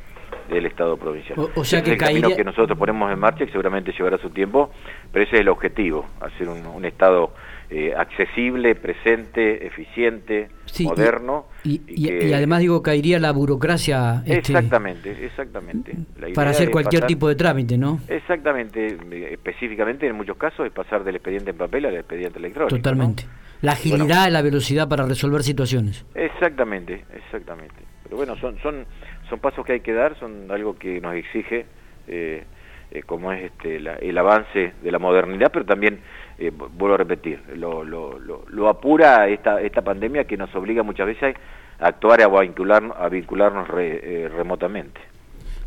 del 0.50 0.66
Estado 0.66 0.98
provincial. 0.98 1.38
O, 1.56 1.64
sea 1.64 1.82
que 1.82 1.94
es 1.94 2.02
el 2.02 2.36
que 2.36 2.44
nosotros 2.44 2.78
ponemos 2.78 3.12
en 3.12 3.20
marcha 3.20 3.44
y 3.44 3.48
seguramente 3.48 3.92
llevará 3.92 4.18
su 4.18 4.30
tiempo, 4.30 4.72
pero 5.12 5.26
ese 5.26 5.36
es 5.36 5.42
el 5.42 5.50
objetivo, 5.50 6.06
hacer 6.22 6.48
un, 6.50 6.86
Estado 6.86 7.34
eh, 7.70 7.94
accesible, 7.96 8.76
presente, 8.76 9.66
eficiente, 9.66 10.50
moderno. 10.82 11.46
Y, 11.64 12.34
además 12.34 12.60
digo, 12.60 12.84
caería 12.84 13.20
la 13.20 13.32
burocracia. 13.32 14.22
Este, 14.26 14.54
exactamente, 14.54 15.26
exactamente. 15.26 15.94
para 16.36 16.52
hacer 16.52 16.72
cualquier 16.72 17.06
tipo 17.06 17.28
de 17.28 17.36
trámite, 17.36 17.78
¿no? 17.78 18.00
Exactamente, 18.08 18.98
específicamente 19.32 20.08
en 20.08 20.16
muchos 20.16 20.38
casos 20.38 20.66
es 20.66 20.72
pasar 20.72 21.04
del 21.04 21.16
expediente 21.16 21.52
en 21.52 21.58
papel 21.58 21.86
al 21.86 21.96
expediente 21.96 22.40
electrónico. 22.40 22.76
Totalmente. 22.76 23.26
La 23.64 23.72
agilidad 23.72 24.28
y 24.28 24.32
la 24.32 24.42
velocidad 24.42 24.90
para 24.90 25.06
resolver 25.06 25.42
situaciones. 25.42 26.06
Exactamente, 26.16 27.06
exactamente. 27.16 27.76
Pero 28.04 28.18
bueno, 28.18 28.36
son, 28.36 28.60
son 28.60 28.86
son 29.30 29.40
pasos 29.40 29.66
que 29.66 29.74
hay 29.74 29.80
que 29.82 29.94
dar, 29.94 30.18
son 30.20 30.52
algo 30.52 30.78
que 30.78 31.00
nos 31.02 31.16
exige, 31.16 31.66
eh, 32.08 32.44
eh, 32.92 33.04
como 33.04 33.32
es 33.32 33.46
este, 33.46 33.78
el 33.78 34.18
avance 34.18 34.74
de 34.82 34.92
la 34.92 35.00
modernidad, 35.00 35.52
pero 35.52 35.66
también, 35.66 36.00
eh, 36.38 36.52
vuelvo 36.52 36.96
a 36.96 36.98
repetir, 36.98 37.42
lo, 37.56 37.84
lo, 37.84 38.20
lo, 38.20 38.70
apura 38.70 39.28
esta, 39.28 39.62
esta 39.62 39.82
pandemia 39.82 40.26
que 40.26 40.38
nos 40.38 40.54
obliga 40.56 40.84
muchas 40.84 41.08
veces 41.08 41.36
a 41.80 41.88
actuar 41.88 42.20
y 42.20 42.24
a, 42.24 42.28
vincular, 42.28 42.84
a 42.98 43.10
vincularnos 43.10 43.68
remotamente. 43.68 45.00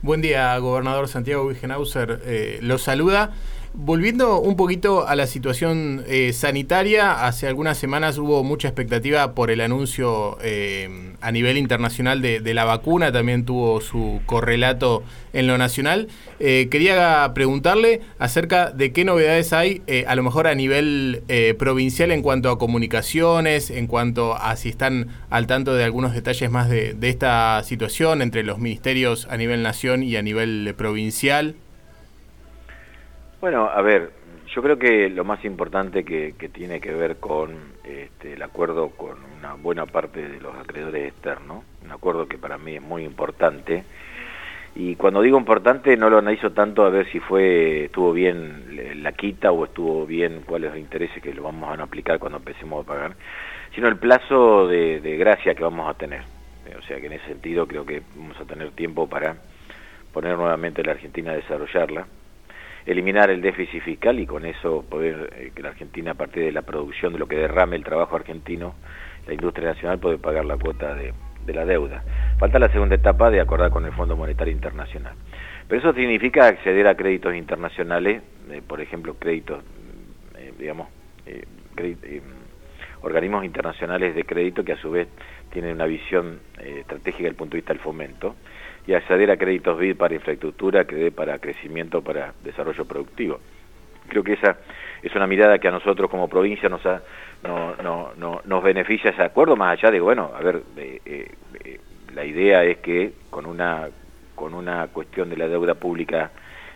Buen 0.02 0.20
día, 0.20 0.56
gobernador 0.58 1.08
Santiago 1.08 1.46
Wigenhauser. 1.46 2.20
lo 2.62 2.78
saluda. 2.78 3.32
Volviendo 3.78 4.40
un 4.40 4.56
poquito 4.56 5.06
a 5.06 5.14
la 5.16 5.26
situación 5.26 6.02
eh, 6.08 6.32
sanitaria, 6.32 7.26
hace 7.26 7.46
algunas 7.46 7.76
semanas 7.76 8.16
hubo 8.16 8.42
mucha 8.42 8.68
expectativa 8.68 9.34
por 9.34 9.50
el 9.50 9.60
anuncio 9.60 10.38
eh, 10.40 11.12
a 11.20 11.30
nivel 11.30 11.58
internacional 11.58 12.22
de, 12.22 12.54
la 12.54 12.64
vacuna, 12.64 13.12
también 13.12 13.44
tuvo 13.44 13.82
su 13.82 14.22
correlato 14.24 15.04
en 15.34 15.46
lo 15.46 15.58
nacional. 15.58 16.08
Eh, 16.40 16.68
quería 16.70 17.30
preguntarle 17.34 18.00
acerca 18.18 18.70
de 18.70 18.92
qué 18.92 19.04
novedades 19.04 19.52
hay, 19.52 19.82
a 20.06 20.14
lo 20.14 20.22
mejor 20.22 20.46
a 20.46 20.54
nivel 20.54 21.22
provincial 21.58 22.12
en 22.12 22.22
cuanto 22.22 22.48
a 22.48 22.58
comunicaciones, 22.58 23.68
en 23.68 23.88
cuanto 23.88 24.36
a 24.36 24.56
si 24.56 24.70
están 24.70 25.08
al 25.28 25.46
tanto 25.46 25.74
de 25.74 25.84
algunos 25.84 26.14
detalles 26.14 26.50
más 26.50 26.70
de, 26.70 26.94
de 26.94 27.10
esta 27.10 27.62
situación 27.62 28.22
entre 28.22 28.42
los 28.42 28.58
ministerios 28.58 29.28
a 29.30 29.36
nivel 29.36 29.62
nación 29.62 30.02
y 30.02 30.16
a 30.16 30.22
nivel 30.22 30.74
provincial. 30.78 31.56
Bueno, 33.38 33.66
a 33.66 33.82
ver, 33.82 34.12
yo 34.54 34.62
creo 34.62 34.78
que 34.78 35.10
lo 35.10 35.22
más 35.22 35.44
importante 35.44 36.04
que, 36.04 36.32
tiene 36.52 36.80
que 36.80 36.92
ver 36.92 37.16
con 37.16 37.54
este, 37.84 38.32
el 38.32 38.42
acuerdo 38.42 38.88
con 38.90 39.18
una 39.38 39.54
buena 39.54 39.84
parte 39.84 40.26
de 40.26 40.40
los 40.40 40.56
acreedores 40.56 41.08
externos, 41.08 41.62
un 41.84 41.90
acuerdo 41.90 42.26
que 42.26 42.38
para 42.38 42.56
mí 42.56 42.76
es 42.76 42.82
muy 42.82 43.04
importante, 43.04 43.84
y 44.74 44.96
cuando 44.96 45.20
digo 45.20 45.38
importante 45.38 45.98
no 45.98 46.08
lo 46.08 46.18
analizo 46.18 46.52
tanto 46.52 46.84
a 46.84 46.90
ver 46.90 47.10
si 47.12 47.20
fue 47.20 47.84
estuvo 47.84 48.12
bien 48.12 49.02
la 49.02 49.12
quita 49.12 49.52
o 49.52 49.66
estuvo 49.66 50.06
bien 50.06 50.42
cuáles 50.46 50.70
los 50.70 50.78
intereses 50.78 51.22
que 51.22 51.34
lo 51.34 51.42
vamos 51.42 51.78
a 51.78 51.82
aplicar 51.82 52.18
cuando 52.18 52.38
empecemos 52.38 52.84
a 52.84 52.88
pagar, 52.88 53.16
sino 53.74 53.86
el 53.88 53.96
plazo 53.96 54.66
de 54.66 55.16
gracia 55.18 55.54
que 55.54 55.62
vamos 55.62 55.90
a 55.90 55.94
tener. 55.94 56.22
O 56.78 56.82
sea 56.82 57.00
que 57.00 57.06
en 57.06 57.12
ese 57.12 57.26
sentido 57.26 57.66
creo 57.66 57.84
que 57.84 58.02
vamos 58.16 58.40
a 58.40 58.44
tener 58.44 58.70
tiempo 58.70 59.06
para 59.06 59.36
poner 60.12 60.36
nuevamente 60.36 60.82
la 60.82 60.92
Argentina 60.92 61.32
a 61.32 61.36
desarrollarla 61.36 62.06
eliminar 62.86 63.30
el 63.30 63.42
déficit 63.42 63.82
fiscal 63.82 64.18
y 64.20 64.26
con 64.26 64.46
eso 64.46 64.84
poder 64.88 65.30
eh, 65.36 65.52
que 65.54 65.62
la 65.62 65.70
Argentina 65.70 66.12
a 66.12 66.14
partir 66.14 66.44
de 66.44 66.52
la 66.52 66.62
producción 66.62 67.12
de 67.12 67.18
lo 67.18 67.26
que 67.26 67.36
derrame 67.36 67.76
el 67.76 67.84
trabajo 67.84 68.16
argentino, 68.16 68.74
la 69.26 69.34
industria 69.34 69.70
nacional 69.70 69.98
puede 69.98 70.18
pagar 70.18 70.44
la 70.44 70.56
cuota 70.56 70.94
de, 70.94 71.12
la 71.52 71.64
deuda. 71.64 72.02
Falta 72.38 72.58
la 72.58 72.68
segunda 72.70 72.94
etapa 72.94 73.30
de 73.30 73.40
acordar 73.40 73.70
con 73.70 73.84
el 73.84 73.92
Fondo 73.92 74.16
Monetario 74.16 74.52
Internacional. 74.52 75.14
Pero 75.68 75.80
eso 75.80 75.92
significa 75.92 76.46
acceder 76.46 76.86
a 76.86 76.96
créditos 76.96 77.34
internacionales, 77.34 78.22
eh, 78.50 78.62
por 78.66 78.80
ejemplo, 78.80 79.14
créditos, 79.14 79.62
eh, 80.36 80.52
digamos, 80.58 80.88
organismos 83.02 83.44
internacionales 83.44 84.14
de 84.14 84.24
crédito 84.24 84.64
que 84.64 84.72
a 84.72 84.76
su 84.76 84.90
vez 84.90 85.08
tienen 85.56 85.72
una 85.72 85.86
visión 85.86 86.38
estratégica 86.58 87.22
desde 87.22 87.28
el 87.30 87.34
punto 87.34 87.52
de 87.52 87.60
vista 87.60 87.72
del 87.72 87.80
fomento 87.80 88.34
y 88.86 88.92
acceder 88.92 89.30
a 89.30 89.38
créditos 89.38 89.78
BID 89.78 89.96
para 89.96 90.14
infraestructura, 90.14 90.84
que 90.84 91.10
para 91.10 91.38
crecimiento, 91.38 92.02
para 92.02 92.34
desarrollo 92.44 92.84
productivo. 92.84 93.40
Creo 94.06 94.22
que 94.22 94.34
esa 94.34 94.58
es 95.02 95.14
una 95.14 95.26
mirada 95.26 95.58
que 95.58 95.66
a 95.66 95.70
nosotros 95.70 96.10
como 96.10 96.28
provincia 96.28 96.68
nos, 96.68 96.84
no, 97.42 97.74
no, 97.82 98.10
no, 98.18 98.42
nos 98.44 98.62
beneficia 98.62 99.12
ese 99.12 99.22
acuerdo, 99.22 99.56
más 99.56 99.78
allá 99.78 99.90
de, 99.90 99.98
bueno, 99.98 100.30
a 100.38 100.42
ver, 100.42 100.60
eh, 100.76 101.00
eh, 101.06 101.80
la 102.14 102.26
idea 102.26 102.62
es 102.62 102.76
que 102.76 103.14
con 103.30 103.46
una, 103.46 103.88
con 104.34 104.52
una 104.52 104.88
cuestión 104.88 105.30
de 105.30 105.38
la 105.38 105.48
deuda 105.48 105.72
pública 105.72 106.32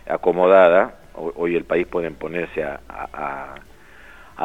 acomodada, 0.07 1.01
hoy 1.13 1.55
el 1.55 1.65
país 1.65 1.85
puede 1.85 2.09
ponerse 2.09 2.63
a 2.63 3.53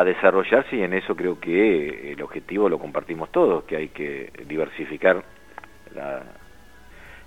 desarrollarse 0.05 0.77
y 0.77 0.83
en 0.83 0.95
eso 0.95 1.15
creo 1.15 1.39
que 1.41 2.13
el 2.13 2.23
objetivo 2.23 2.69
lo 2.69 2.79
compartimos 2.79 3.31
todos, 3.31 3.65
que 3.65 3.77
hay 3.77 3.89
que 3.89 4.31
diversificar 4.47 5.23
la, 5.95 6.23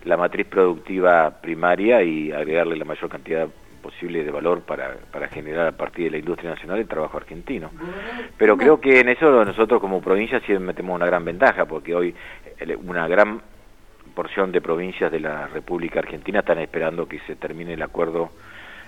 la 0.04 0.18
matriz 0.18 0.48
productiva 0.48 1.42
primaria 1.42 2.02
y 2.04 2.32
agregarle 2.32 2.76
la 2.76 2.86
mayor 2.86 3.10
cantidad 3.10 3.48
posible 3.82 4.24
de 4.24 4.32
valor 4.32 4.62
para, 4.62 4.96
para 5.12 5.28
generar 5.30 5.68
a 5.68 5.72
partir 5.72 6.06
de 6.06 6.12
la 6.12 6.18
industria 6.18 6.52
nacional 6.52 6.80
el 6.80 6.88
trabajo 6.88 7.18
argentino. 7.18 7.72
Pero 8.38 8.58
creo 8.58 8.80
que 8.80 9.00
en 9.00 9.10
eso 9.10 9.44
nosotros 9.44 9.80
como 9.80 10.02
provincia 10.02 10.42
sí 10.46 10.54
metemos 10.60 10.96
una 10.96 11.06
gran 11.06 11.26
ventaja, 11.26 11.66
porque 11.66 11.96
hoy 11.96 12.14
eh, 12.60 12.76
una 12.76 13.08
gran 13.08 13.42
porción 14.14 14.52
de 14.52 14.62
provincias 14.62 15.12
de 15.12 15.20
la 15.20 15.48
República 15.48 16.00
Argentina 16.00 16.40
están 16.40 16.60
esperando 16.60 17.08
que 17.08 17.20
se 17.20 17.36
termine 17.36 17.74
el 17.74 17.82
acuerdo 17.82 18.30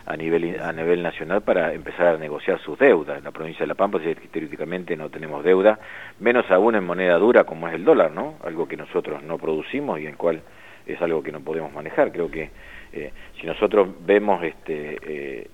a 0.05 0.17
nivel 0.17 0.59
a 0.59 0.71
nivel 0.73 1.03
nacional 1.03 1.41
para 1.41 1.73
empezar 1.73 2.15
a 2.15 2.17
negociar 2.17 2.59
sus 2.61 2.77
deudas. 2.77 3.17
En 3.17 3.23
la 3.23 3.31
provincia 3.31 3.61
de 3.61 3.67
La 3.67 3.75
Pampa, 3.75 3.99
teóricamente 4.31 4.95
no 4.95 5.09
tenemos 5.09 5.43
deuda, 5.43 5.79
menos 6.19 6.49
aún 6.51 6.75
en 6.75 6.83
moneda 6.83 7.17
dura 7.17 7.43
como 7.43 7.67
es 7.67 7.75
el 7.75 7.85
dólar, 7.85 8.11
¿no? 8.11 8.35
Algo 8.43 8.67
que 8.67 8.77
nosotros 8.77 9.23
no 9.23 9.37
producimos 9.37 9.99
y 9.99 10.07
en 10.07 10.15
cual 10.15 10.41
es 10.85 11.01
algo 11.01 11.21
que 11.21 11.31
no 11.31 11.41
podemos 11.41 11.71
manejar. 11.73 12.11
Creo 12.11 12.29
que 12.29 12.49
eh, 12.93 13.11
si 13.39 13.47
nosotros 13.47 13.89
vemos 14.05 14.43
este, 14.43 14.97
eh, 15.03 15.47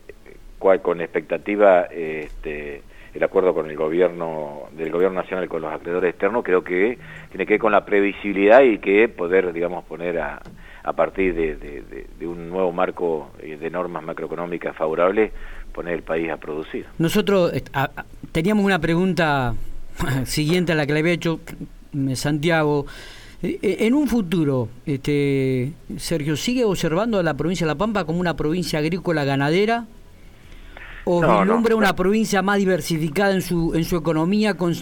cuál, 0.57 0.81
con 0.81 1.01
expectativa 1.01 1.83
este, 1.83 2.81
el 3.13 3.23
acuerdo 3.23 3.53
con 3.53 3.69
el 3.69 3.75
gobierno 3.75 4.69
del 4.71 4.91
gobierno 4.91 5.21
nacional 5.21 5.47
con 5.47 5.61
los 5.61 5.73
acreedores 5.73 6.11
externos, 6.11 6.43
creo 6.43 6.63
que 6.63 6.97
tiene 7.29 7.45
que 7.45 7.53
ver 7.53 7.59
con 7.59 7.71
la 7.71 7.85
previsibilidad 7.85 8.61
y 8.61 8.77
que 8.79 9.07
poder, 9.09 9.53
digamos, 9.53 9.85
poner 9.85 10.19
a, 10.19 10.41
a 10.87 10.93
partir 10.93 11.35
de, 11.35 12.25
un 12.25 12.49
nuevo 12.49 12.71
marco 12.71 13.31
eh, 13.39 13.57
de 13.57 13.69
normas 13.69 14.01
macroeconómicas 14.03 14.73
favorables, 14.73 15.33
poner 15.73 15.95
el 15.95 16.01
país 16.01 16.31
a 16.31 16.37
producir. 16.37 16.85
Nosotros 16.97 17.51
teníamos 18.31 18.63
una 18.63 18.79
pregunta 18.79 19.53
siguiente 20.23 20.71
a 20.71 20.75
la 20.75 20.87
que 20.87 20.93
le 20.93 20.99
había 20.99 21.11
hecho 21.11 21.41
Santiago. 22.13 22.85
Eh, 23.43 23.59
eh, 23.61 23.77
en 23.81 23.95
un 23.95 24.07
futuro, 24.07 24.69
este, 24.85 25.73
Sergio, 25.97 26.37
¿sigue 26.37 26.63
observando 26.63 27.19
a 27.19 27.23
la 27.23 27.33
provincia 27.33 27.67
de 27.67 27.73
La 27.73 27.77
Pampa 27.77 28.05
como 28.05 28.21
una 28.21 28.37
provincia 28.37 28.79
agrícola 28.79 29.25
ganadera? 29.25 29.87
¿O 31.09 31.21
vislumbra 31.21 31.73
una 31.73 31.95
provincia 31.95 32.41
más 32.41 32.57
diversificada 32.57 33.33
en 33.33 33.41
su, 33.41 33.73
en 33.73 33.85
su 33.85 33.95
economía 33.95 34.55
con, 34.55 34.73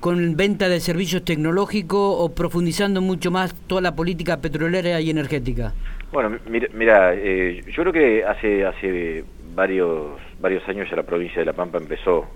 con 0.00 0.34
venta 0.34 0.66
de 0.70 0.80
servicios 0.80 1.24
tecnológicos 1.26 2.00
o 2.00 2.34
profundizando 2.34 3.02
mucho 3.02 3.30
más 3.30 3.54
toda 3.66 3.82
la 3.82 3.94
política 3.94 4.40
petrolera 4.40 4.98
y 5.02 5.10
energética? 5.10 5.74
Bueno, 6.10 6.38
mira, 6.48 6.68
mira 6.72 7.14
eh, 7.14 7.62
yo 7.66 7.82
creo 7.82 7.92
que 7.92 8.24
hace 8.24 8.64
hace 8.64 9.24
varios 9.54 10.18
varios 10.40 10.66
años 10.68 10.88
ya 10.88 10.96
la 10.96 11.02
provincia 11.02 11.40
de 11.40 11.44
La 11.44 11.52
Pampa 11.52 11.76
empezó 11.76 12.28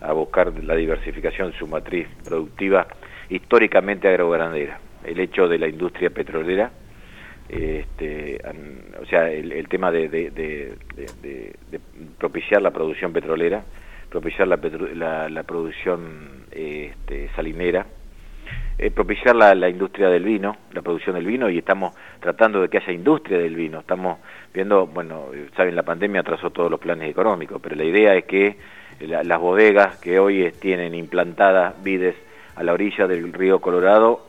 a 0.00 0.12
buscar 0.12 0.52
la 0.62 0.76
diversificación 0.76 1.50
de 1.50 1.58
su 1.58 1.66
matriz 1.66 2.06
productiva 2.24 2.86
históricamente 3.28 4.06
agrogranadera. 4.06 4.78
El 5.04 5.18
hecho 5.18 5.48
de 5.48 5.58
la 5.58 5.66
industria 5.66 6.10
petrolera, 6.10 6.70
este, 7.52 8.40
o 8.98 9.04
sea, 9.04 9.30
el, 9.30 9.68
tema 9.68 9.90
de, 9.90 10.08
de, 10.08 10.74
propiciar 12.18 12.62
la 12.62 12.70
producción 12.70 13.12
petrolera, 13.12 13.62
propiciar 14.08 14.48
la, 14.48 15.28
la, 15.28 15.42
producción 15.42 16.46
este, 16.50 17.28
salinera, 17.36 17.84
eh, 18.78 18.90
propiciar 18.90 19.36
la, 19.36 19.54
la, 19.54 19.68
industria 19.68 20.08
del 20.08 20.24
vino, 20.24 20.56
la 20.72 20.80
producción 20.80 21.14
del 21.14 21.26
vino, 21.26 21.50
y 21.50 21.58
estamos 21.58 21.94
tratando 22.20 22.62
de 22.62 22.68
que 22.70 22.78
haya 22.78 22.90
industria 22.90 23.36
del 23.36 23.54
vino. 23.54 23.80
Estamos 23.80 24.18
viendo, 24.54 24.86
bueno, 24.86 25.26
saben, 25.54 25.76
la 25.76 25.82
pandemia 25.82 26.22
atrasó 26.22 26.50
todos 26.50 26.70
los 26.70 26.80
planes 26.80 27.10
económicos, 27.10 27.60
pero 27.62 27.76
la 27.76 27.84
idea 27.84 28.14
es 28.14 28.24
que 28.24 28.56
las 29.00 29.38
bodegas 29.38 29.98
que 29.98 30.18
hoy 30.18 30.52
tienen 30.58 30.94
implantadas 30.94 31.82
vides 31.82 32.16
a 32.56 32.62
la 32.62 32.72
orilla 32.72 33.06
del 33.06 33.30
río 33.30 33.60
Colorado 33.60 34.26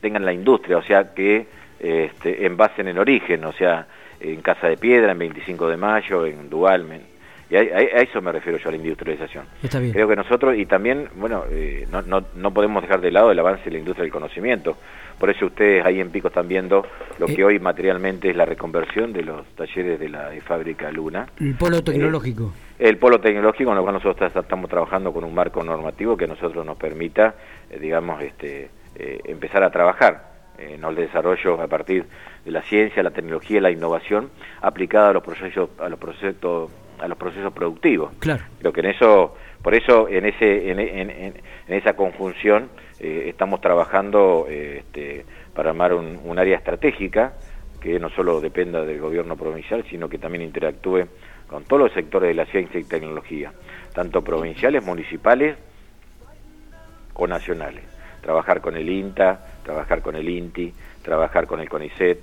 tengan 0.00 0.24
la 0.24 0.32
industria, 0.32 0.78
o 0.78 0.82
sea, 0.82 1.14
que 1.14 1.46
este, 1.84 2.46
envasen 2.46 2.88
en 2.88 2.98
origen, 2.98 3.44
o 3.44 3.52
sea, 3.52 3.86
en 4.20 4.40
Casa 4.42 4.68
de 4.68 4.76
Piedra, 4.76 5.12
en 5.12 5.18
25 5.18 5.68
de 5.68 5.76
Mayo, 5.76 6.26
en 6.26 6.48
Dualmen 6.48 7.14
y 7.50 7.56
a, 7.56 7.60
eso 7.62 8.22
me 8.22 8.32
refiero 8.32 8.58
yo 8.58 8.68
a 8.68 8.72
la 8.72 8.78
industrialización. 8.78 9.44
Creo 9.92 10.08
que 10.08 10.16
nosotros, 10.16 10.56
y 10.56 10.66
también, 10.66 11.08
bueno, 11.16 11.44
eh, 11.50 11.86
no, 11.90 12.02
no, 12.02 12.24
no, 12.34 12.50
podemos 12.52 12.82
dejar 12.82 13.00
de 13.00 13.10
lado 13.10 13.30
el 13.30 13.38
avance 13.38 13.64
de 13.64 13.72
la 13.72 13.78
industria 13.78 14.04
del 14.04 14.12
conocimiento. 14.12 14.76
Por 15.18 15.30
eso 15.30 15.46
ustedes 15.46 15.84
ahí 15.84 16.00
en 16.00 16.10
Pico 16.10 16.28
están 16.28 16.48
viendo 16.48 16.86
lo 17.18 17.26
que 17.26 17.42
eh. 17.42 17.44
hoy 17.44 17.58
materialmente 17.58 18.30
es 18.30 18.36
la 18.36 18.44
reconversión 18.46 19.12
de 19.12 19.22
los 19.22 19.46
talleres 19.54 20.00
de 20.00 20.08
la 20.08 20.30
fábrica 20.44 20.90
Luna. 20.90 21.28
El 21.38 21.54
polo 21.54 21.82
tecnológico. 21.84 22.52
Eh, 22.78 22.88
el 22.88 22.96
polo 22.96 23.20
tecnológico, 23.20 23.70
con 23.70 23.76
lo 23.76 23.82
cual 23.82 23.94
nosotros 23.94 24.34
estamos 24.34 24.70
trabajando 24.70 25.12
con 25.12 25.22
un 25.22 25.34
marco 25.34 25.62
normativo 25.62 26.16
que 26.16 26.24
a 26.24 26.28
nosotros 26.28 26.64
nos 26.64 26.76
permita, 26.76 27.34
digamos, 27.78 28.22
este, 28.22 28.70
empezar 28.96 29.62
a 29.62 29.70
trabajar 29.70 30.33
en 30.58 30.84
el 30.84 30.94
desarrollo 30.94 31.60
a 31.60 31.66
partir 31.66 32.04
de 32.44 32.50
la 32.50 32.62
ciencia, 32.62 33.02
la 33.02 33.10
tecnología 33.10 33.58
y 33.58 33.60
la 33.60 33.70
innovación 33.70 34.30
aplicada 34.60 35.10
a 35.10 35.12
los 35.12 35.22
procesos, 35.22 35.70
a 35.78 35.88
los 35.88 35.98
procesos 35.98 36.70
a 36.98 37.08
los 37.08 37.18
procesos 37.18 37.52
productivos. 37.52 38.12
Claro. 38.20 38.44
Creo 38.60 38.72
que 38.72 38.80
en 38.80 38.86
eso, 38.86 39.34
por 39.62 39.74
eso 39.74 40.08
en 40.08 40.26
ese 40.26 40.70
en, 40.70 40.78
en, 40.78 41.34
esa 41.68 41.94
conjunción 41.94 42.70
eh, 43.00 43.24
estamos 43.28 43.60
trabajando 43.60 44.46
eh, 44.48 44.78
este, 44.78 45.24
para 45.54 45.70
armar 45.70 45.94
un, 45.94 46.38
área 46.38 46.56
estratégica 46.56 47.34
que 47.80 47.98
no 47.98 48.08
solo 48.10 48.40
dependa 48.40 48.84
del 48.84 49.00
gobierno 49.00 49.36
provincial, 49.36 49.84
sino 49.90 50.08
que 50.08 50.18
también 50.18 50.42
interactúe 50.42 51.06
con 51.46 51.64
todos 51.64 51.82
los 51.82 51.92
sectores 51.92 52.28
de 52.28 52.34
la 52.34 52.46
ciencia 52.46 52.80
y 52.80 52.84
tecnología, 52.84 53.52
tanto 53.92 54.22
provinciales, 54.22 54.84
municipales 54.84 55.56
o 57.14 57.26
nacionales. 57.26 57.93
Trabajar 58.24 58.62
con 58.62 58.74
el 58.74 58.88
INTA, 58.88 59.38
trabajar 59.62 60.00
con 60.00 60.16
el 60.16 60.26
INTI, 60.26 60.72
trabajar 61.02 61.46
con 61.46 61.60
el 61.60 61.68
CONICET, 61.68 62.18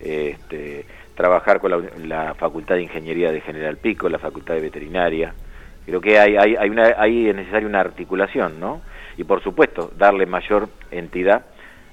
este, 0.00 0.86
trabajar 1.14 1.60
con 1.60 2.08
la, 2.08 2.34
Facultad 2.34 2.76
de 2.76 2.82
Ingeniería 2.84 3.30
de 3.30 3.42
General 3.42 3.76
Pico, 3.76 4.08
la 4.08 4.18
Facultad 4.18 4.54
de 4.54 4.62
Veterinaria. 4.62 5.34
Creo 5.84 6.00
que 6.00 6.18
hay, 6.18 6.36
hay, 6.38 6.56
hay, 6.56 6.70
una, 6.70 6.94
hay 6.96 7.28
es 7.28 7.36
necesaria 7.36 7.68
una 7.68 7.80
articulación, 7.80 8.58
¿no? 8.58 8.80
Y 9.18 9.24
por 9.24 9.42
supuesto, 9.42 9.92
darle 9.94 10.24
mayor 10.24 10.70
entidad 10.90 11.44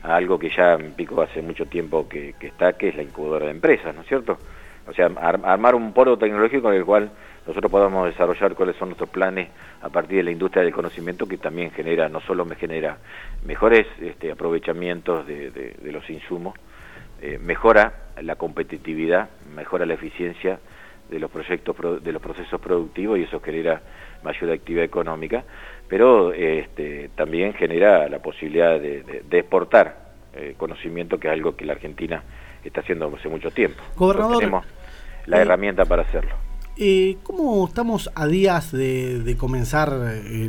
a 0.03 0.15
algo 0.15 0.39
que 0.39 0.49
ya 0.55 0.75
en 0.75 0.93
Pico 0.93 1.21
hace 1.21 1.41
mucho 1.41 1.65
tiempo 1.65 2.07
que, 2.07 2.35
está, 2.39 2.73
que 2.73 2.87
es 2.87 2.95
la 2.95 3.03
incubadora 3.03 3.47
de 3.47 3.51
empresas, 3.51 3.93
¿no 3.93 4.03
es 4.03 4.07
cierto? 4.07 4.37
O 4.87 4.93
sea, 4.93 5.07
armar 5.17 5.75
un 5.75 5.91
polo 5.91 6.17
tecnológico 6.17 6.63
con 6.63 6.73
el 6.75 6.85
cual 6.85 7.11
nosotros 7.47 7.71
podamos 7.71 8.07
desarrollar 8.07 8.55
cuáles 8.55 8.75
son 8.75 8.89
nuestros 8.89 9.09
planes 9.09 9.49
a 9.81 9.89
partir 9.89 10.17
de 10.17 10.23
la 10.23 10.31
industria 10.31 10.63
del 10.63 10.73
conocimiento 10.73 11.27
que 11.27 11.37
también 11.37 11.71
genera, 11.71 12.09
no 12.09 12.21
solo 12.21 12.45
me 12.45 12.55
genera 12.55 12.97
mejores 13.45 13.87
este, 14.01 14.31
aprovechamientos 14.31 15.25
de, 15.25 15.49
de 15.51 15.91
los 15.91 16.07
insumos, 16.09 16.55
eh, 17.21 17.37
mejora 17.37 17.93
la 18.21 18.35
competitividad, 18.35 19.29
mejora 19.53 19.85
la 19.85 19.95
eficiencia 19.95 20.59
de 21.09 21.19
los 21.19 21.29
proyectos 21.29 21.75
de 22.01 22.11
los 22.13 22.21
procesos 22.21 22.61
productivos 22.61 23.19
y 23.19 23.23
eso 23.23 23.41
genera 23.41 23.81
mayor 24.23 24.51
actividad 24.51 24.85
económica, 24.85 25.43
pero 25.89 26.31
este, 26.31 27.09
también 27.15 27.53
genera 27.53 28.07
la 28.07 28.19
posibilidad 28.19 28.79
de, 28.79 29.21
exportar 29.31 30.11
eh, 30.33 30.53
conocimiento 30.55 31.19
que 31.19 31.27
es 31.27 31.33
algo 31.33 31.57
que 31.57 31.65
la 31.65 31.73
Argentina 31.73 32.23
está 32.63 32.81
haciendo 32.81 33.11
hace 33.13 33.27
mucho 33.27 33.51
tiempo. 33.51 33.81
tenemos 34.37 34.65
la 35.25 35.39
eh, 35.39 35.41
herramienta 35.41 35.83
para 35.83 36.03
hacerlo. 36.03 36.48
¿Cómo 37.23 37.67
estamos 37.67 38.09
a 38.15 38.25
días 38.25 38.71
de, 38.71 39.35
comenzar 39.37 39.91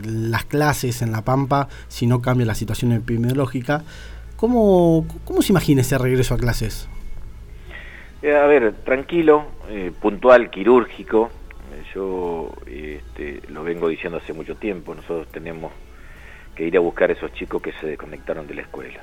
las 0.05 0.45
clases 0.45 1.03
en 1.03 1.11
La 1.11 1.23
Pampa 1.23 1.69
si 1.89 2.07
no 2.07 2.23
cambia 2.23 2.47
la 2.47 2.55
situación 2.55 2.93
epidemiológica? 2.93 3.83
¿Cómo, 4.37 5.07
cómo 5.25 5.43
se 5.43 5.53
imagina 5.53 5.81
ese 5.81 5.99
regreso 5.99 6.35
a 6.35 6.39
clases? 6.39 6.89
Eh, 8.23 8.37
a 8.37 8.47
ver, 8.47 8.75
tranquilo, 8.85 9.47
eh, 9.69 9.93
puntual, 9.99 10.51
quirúrgico. 10.51 11.31
Eh, 11.73 11.83
yo 11.95 12.53
este, 12.67 13.41
lo 13.49 13.65
vengo 13.65 13.89
diciendo 13.89 14.19
hace 14.19 14.33
mucho 14.35 14.57
tiempo. 14.57 14.95
Nosotros 14.95 15.29
tenemos 15.29 15.73
que 16.55 16.67
ir 16.67 16.77
a 16.77 16.81
buscar 16.81 17.11
a 17.11 17.15
esos 17.15 17.33
chicos 17.33 17.63
que 17.63 17.73
se 17.73 17.87
desconectaron 17.87 18.47
de 18.47 18.55
la 18.55 18.63
escuela. 18.63 19.01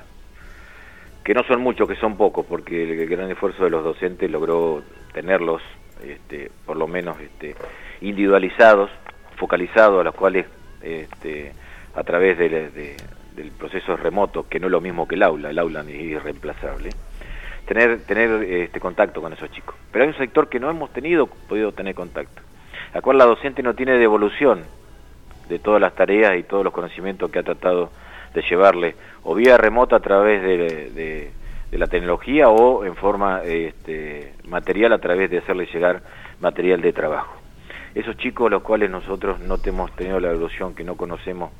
Que 1.23 1.33
no 1.33 1.43
son 1.43 1.61
muchos, 1.61 1.87
que 1.89 1.95
son 1.95 2.15
pocos, 2.15 2.45
porque 2.45 2.83
el, 2.83 3.07
gran 3.07 3.29
esfuerzo 3.31 3.63
de 3.63 3.71
los 3.71 3.83
docentes 3.83 4.29
logró 4.29 4.83
tenerlos, 5.13 5.61
este, 6.03 6.51
por 6.65 6.77
lo 6.77 6.87
menos, 6.87 7.19
este, 7.19 7.55
individualizados, 8.01 8.89
focalizados, 9.35 10.01
a 10.01 10.03
los 10.03 10.15
cuales 10.15 10.45
este, 10.81 11.53
a 11.95 12.03
través 12.03 12.37
de, 12.37 12.95
del 13.35 13.51
proceso 13.51 13.97
remoto, 13.97 14.47
que 14.47 14.59
no 14.59 14.67
es 14.67 14.71
lo 14.71 14.81
mismo 14.81 15.07
que 15.07 15.15
el 15.15 15.23
aula, 15.23 15.49
el 15.49 15.59
aula 15.59 15.81
es 15.81 15.89
irreemplazable, 15.89 16.89
tener, 17.65 17.99
tener 18.01 18.43
este 18.43 18.79
contacto 18.79 19.21
con 19.21 19.33
esos 19.33 19.51
chicos. 19.51 19.75
Pero 19.91 20.03
hay 20.03 20.09
un 20.09 20.17
sector 20.17 20.49
que 20.49 20.59
no 20.59 20.69
hemos 20.69 20.91
tenido 20.91 21.27
podido 21.27 21.71
tener 21.71 21.95
contacto, 21.95 22.41
la 22.93 23.01
cual 23.01 23.17
la 23.17 23.25
docente 23.25 23.63
no 23.63 23.73
tiene 23.73 23.97
devolución 23.97 24.63
de 25.49 25.59
todas 25.59 25.81
las 25.81 25.95
tareas 25.95 26.37
y 26.37 26.43
todos 26.43 26.63
los 26.63 26.73
conocimientos 26.73 27.31
que 27.31 27.39
ha 27.39 27.43
tratado 27.43 27.91
de 28.33 28.41
llevarle, 28.41 28.95
o 29.23 29.33
vía 29.33 29.57
remota 29.57 29.95
a 29.95 29.99
través 29.99 30.41
de, 30.43 31.31
la 31.71 31.87
tecnología 31.87 32.49
o 32.49 32.85
en 32.85 32.95
forma 32.95 33.43
este, 33.43 34.33
material 34.47 34.93
a 34.93 34.99
través 34.99 35.29
de 35.29 35.39
hacerle 35.39 35.67
llegar 35.71 36.01
material 36.39 36.81
de 36.81 36.93
trabajo. 36.93 37.35
Esos 37.93 38.15
chicos 38.17 38.49
los 38.49 38.61
cuales 38.61 38.89
nosotros 38.89 39.39
no 39.39 39.57
hemos 39.63 39.91
tenido 39.95 40.19
la 40.19 40.29
devolución, 40.29 40.75
que 40.75 40.83
no 40.83 40.95
conocemos 40.95 41.51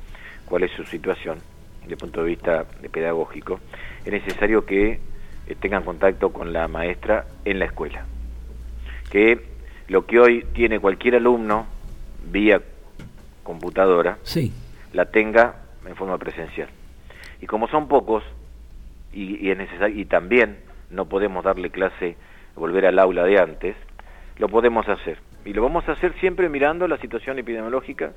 cuál 0.46 0.62
es 0.62 0.70
su 0.72 0.84
situación, 0.84 1.38
desde 1.80 1.92
el 1.92 1.98
punto 1.98 2.22
de 2.22 2.28
vista 2.28 2.64
pedagógico, 2.90 3.60
es 4.04 4.12
necesario 4.12 4.64
que 4.64 5.00
eh, 5.46 5.54
tengan 5.60 5.82
contacto 5.82 6.32
con 6.32 6.52
la 6.52 6.68
maestra 6.68 7.26
en 7.44 7.58
la 7.58 7.66
escuela. 7.66 8.04
Que 9.10 9.40
lo 9.88 10.06
que 10.06 10.20
hoy 10.20 10.46
tiene 10.52 10.80
cualquier 10.80 11.16
alumno 11.16 11.66
vía 12.30 12.60
computadora, 13.42 14.18
sí. 14.22 14.52
la 14.92 15.06
tenga 15.06 15.56
en 15.86 15.96
forma 15.96 16.18
presencial. 16.18 16.68
Y 17.40 17.46
como 17.46 17.68
son 17.68 17.88
pocos, 17.88 18.22
y, 19.12 19.50
es 19.50 19.56
necesario, 19.56 19.98
y 19.98 20.04
también 20.04 20.58
no 20.90 21.06
podemos 21.08 21.44
darle 21.44 21.70
clase, 21.70 22.16
volver 22.54 22.86
al 22.86 22.98
aula 22.98 23.24
de 23.24 23.38
antes, 23.38 23.76
lo 24.38 24.48
podemos 24.48 24.88
hacer. 24.88 25.18
Y 25.44 25.52
lo 25.52 25.62
vamos 25.62 25.88
a 25.88 25.92
hacer 25.92 26.12
siempre 26.20 26.48
mirando 26.48 26.86
la 26.88 26.98
situación 26.98 27.38
epidemiológica 27.38 28.12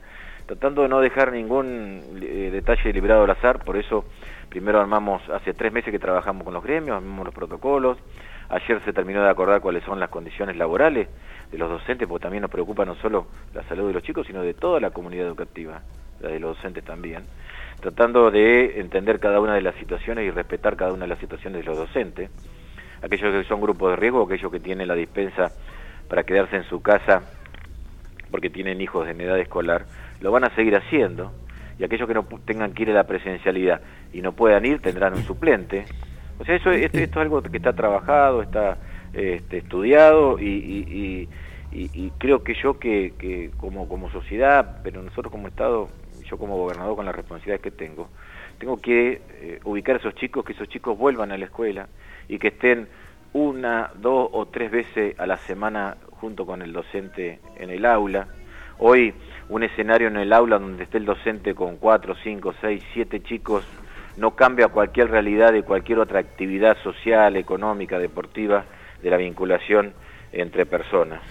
tratando 0.46 0.82
de 0.82 0.90
no 0.90 1.00
dejar 1.00 1.32
ningún 1.32 2.02
eh, 2.22 2.50
detalle 2.52 2.92
librado 2.94 3.24
al 3.24 3.30
azar, 3.30 3.64
por 3.64 3.78
eso 3.78 4.06
primero 4.50 4.80
armamos, 4.80 5.22
hace 5.30 5.54
tres 5.54 5.72
meses 5.72 5.92
que 5.92 6.00
trabajamos 6.00 6.44
con 6.44 6.54
los 6.54 6.64
gremios, 6.64 6.98
armamos 6.98 7.26
los 7.26 7.34
protocolos, 7.34 7.98
ayer 8.50 8.82
se 8.84 8.92
terminó 8.92 9.24
de 9.24 9.30
acordar 9.30 9.62
cuáles 9.62 9.84
son 9.84 10.00
las 10.00 10.10
condiciones 10.10 10.58
laborales 10.58 11.08
de 11.52 11.58
los 11.58 11.70
docentes, 11.70 12.08
porque 12.08 12.24
también 12.24 12.42
nos 12.42 12.52
preocupa 12.52 12.84
no 12.86 12.96
solo 12.96 13.28
la 13.54 13.64
salud 13.64 13.88
de 13.88 13.94
los 13.94 14.04
chicos, 14.04 14.28
sino 14.28 14.42
de 14.42 14.54
toda 14.54 14.80
la 14.80 14.92
comunidad 14.92 15.28
educativa, 15.28 15.82
la 16.20 16.30
de 16.30 16.40
los 16.40 16.58
docentes 16.58 16.84
también, 16.84 17.24
tratando 17.82 18.32
de 18.32 18.80
entender 18.80 19.20
cada 19.20 19.40
una 19.40 19.56
de 19.56 19.62
las 19.62 19.76
situaciones 19.76 20.26
y 20.26 20.32
respetar 20.32 20.76
cada 20.76 20.94
una 20.94 21.06
de 21.06 21.10
las 21.10 21.20
situaciones 21.20 21.62
de 21.62 21.66
los 21.66 21.78
docentes, 21.78 22.30
aquellos 23.02 23.34
que 23.34 23.44
son 23.50 23.60
grupos 23.60 23.92
de 23.92 23.96
riesgo, 23.98 24.24
aquellos 24.24 24.52
que 24.52 24.60
tienen 24.60 24.88
la 24.88 24.96
dispensa 24.96 25.52
para 26.08 26.24
quedarse 26.24 26.56
en 26.56 26.64
su 26.64 26.82
casa 26.82 27.24
porque 28.30 28.50
tienen 28.50 28.80
hijos 28.80 29.08
en 29.10 29.20
edad 29.20 29.38
escolar, 29.40 29.86
lo 30.22 30.32
van 30.32 30.46
a 30.46 30.56
seguir 30.56 30.76
haciendo 30.76 31.34
y 31.78 31.84
aquellos 31.84 32.08
que 32.08 32.14
no 32.14 32.24
tengan 32.46 32.74
que 32.74 32.84
ir 32.84 32.92
a 32.92 32.94
la 32.94 33.04
presencialidad 33.06 33.82
y 34.14 34.22
no 34.22 34.32
puedan 34.34 34.66
ir 34.66 34.80
tendrán 34.82 35.14
un 35.14 35.24
suplente. 35.24 35.86
O 36.40 36.46
sea, 36.46 36.56
eso, 36.56 36.72
esto, 36.72 36.98
esto 36.98 37.20
es 37.20 37.24
algo 37.24 37.42
que 37.42 37.58
está 37.58 37.74
trabajado, 37.74 38.42
está 38.42 38.78
este, 39.14 39.58
estudiado 39.58 40.38
y, 40.40 41.28
creo 42.18 42.44
que 42.44 42.54
yo 42.56 42.80
que, 42.80 43.52
como, 43.58 43.88
como 43.88 44.12
sociedad, 44.12 44.80
pero 44.84 45.02
nosotros 45.02 45.32
como 45.32 45.48
Estado, 45.48 45.90
yo 46.32 46.38
como 46.38 46.58
gobernador 46.58 46.96
con 46.96 47.06
las 47.06 47.16
responsabilidades 47.16 47.62
que 47.62 47.72
tengo, 47.72 48.10
tengo 48.58 48.78
que 48.78 49.22
eh, 49.42 49.60
ubicar 49.66 49.96
a 49.96 50.00
esos 50.00 50.16
chicos, 50.16 50.46
que 50.46 50.54
esos 50.54 50.70
chicos 50.70 50.98
vuelvan 50.98 51.32
a 51.32 51.38
la 51.38 51.46
escuela 51.46 51.88
y 52.28 52.40
que 52.40 52.48
estén 52.48 52.88
una, 53.34 53.92
dos 53.96 54.30
o 54.32 54.48
tres 54.48 54.72
veces 54.72 55.20
a 55.20 55.26
la 55.26 55.38
semana 55.38 55.98
junto 56.12 56.46
con 56.46 56.62
el 56.62 56.72
docente 56.72 57.40
en 57.58 57.70
el 57.70 57.86
aula. 57.86 58.28
Hoy 58.80 59.14
un 59.50 59.64
escenario 59.64 60.08
en 60.08 60.18
el 60.18 60.32
aula 60.34 60.58
donde 60.58 60.84
esté 60.84 60.98
el 60.98 61.06
docente 61.06 61.54
con 61.54 61.78
cuatro, 61.78 62.16
cinco, 62.24 62.54
seis, 62.62 62.84
siete 62.94 63.22
chicos 63.22 63.66
no 64.18 64.36
cambia 64.36 64.68
cualquier 64.68 65.10
realidad 65.10 65.54
de 65.54 65.64
cualquier 65.64 66.00
otra 66.00 66.20
actividad 66.20 66.78
social, 66.84 67.36
económica, 67.36 67.98
deportiva, 68.00 68.66
de 69.02 69.10
la 69.10 69.18
vinculación 69.18 69.94
entre 70.32 70.66
personas. 70.66 71.22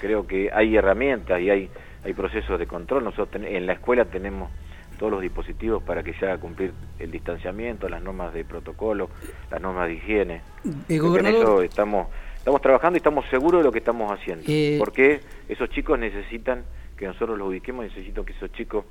Creo 0.00 0.26
que 0.26 0.50
hay 0.52 0.76
herramientas 0.76 1.40
y 1.40 1.50
hay, 1.50 1.70
hay 2.06 2.14
procesos 2.14 2.56
de 2.58 2.66
control. 2.66 3.02
Nosotros 3.02 3.44
en 3.44 3.66
la 3.66 3.72
escuela 3.72 4.04
tenemos 4.04 4.48
todos 4.96 5.10
los 5.10 5.20
dispositivos 5.20 5.82
para 5.82 6.04
que 6.04 6.14
se 6.14 6.24
haga 6.24 6.38
cumplir 6.38 6.72
el 7.00 7.10
distanciamiento, 7.10 7.88
las 7.88 8.00
normas 8.00 8.32
de 8.32 8.44
protocolo, 8.44 9.10
las 9.50 9.60
normas 9.60 9.88
de 9.88 9.94
higiene. 9.94 10.40
Eh, 10.88 11.00
en 11.00 11.26
eso 11.26 11.62
estamos, 11.62 12.06
estamos 12.36 12.62
trabajando 12.62 12.96
y 12.96 12.98
estamos 12.98 13.26
seguros 13.28 13.60
de 13.60 13.64
lo 13.64 13.72
que 13.72 13.80
estamos 13.80 14.10
haciendo. 14.10 14.44
Eh, 14.46 14.76
porque 14.78 15.20
esos 15.48 15.68
chicos 15.70 15.98
necesitan 15.98 16.62
que 16.96 17.06
nosotros 17.06 17.36
los 17.36 17.48
ubiquemos, 17.48 17.84
necesito 17.84 18.24
que 18.24 18.32
esos 18.32 18.52
chicos 18.52 18.84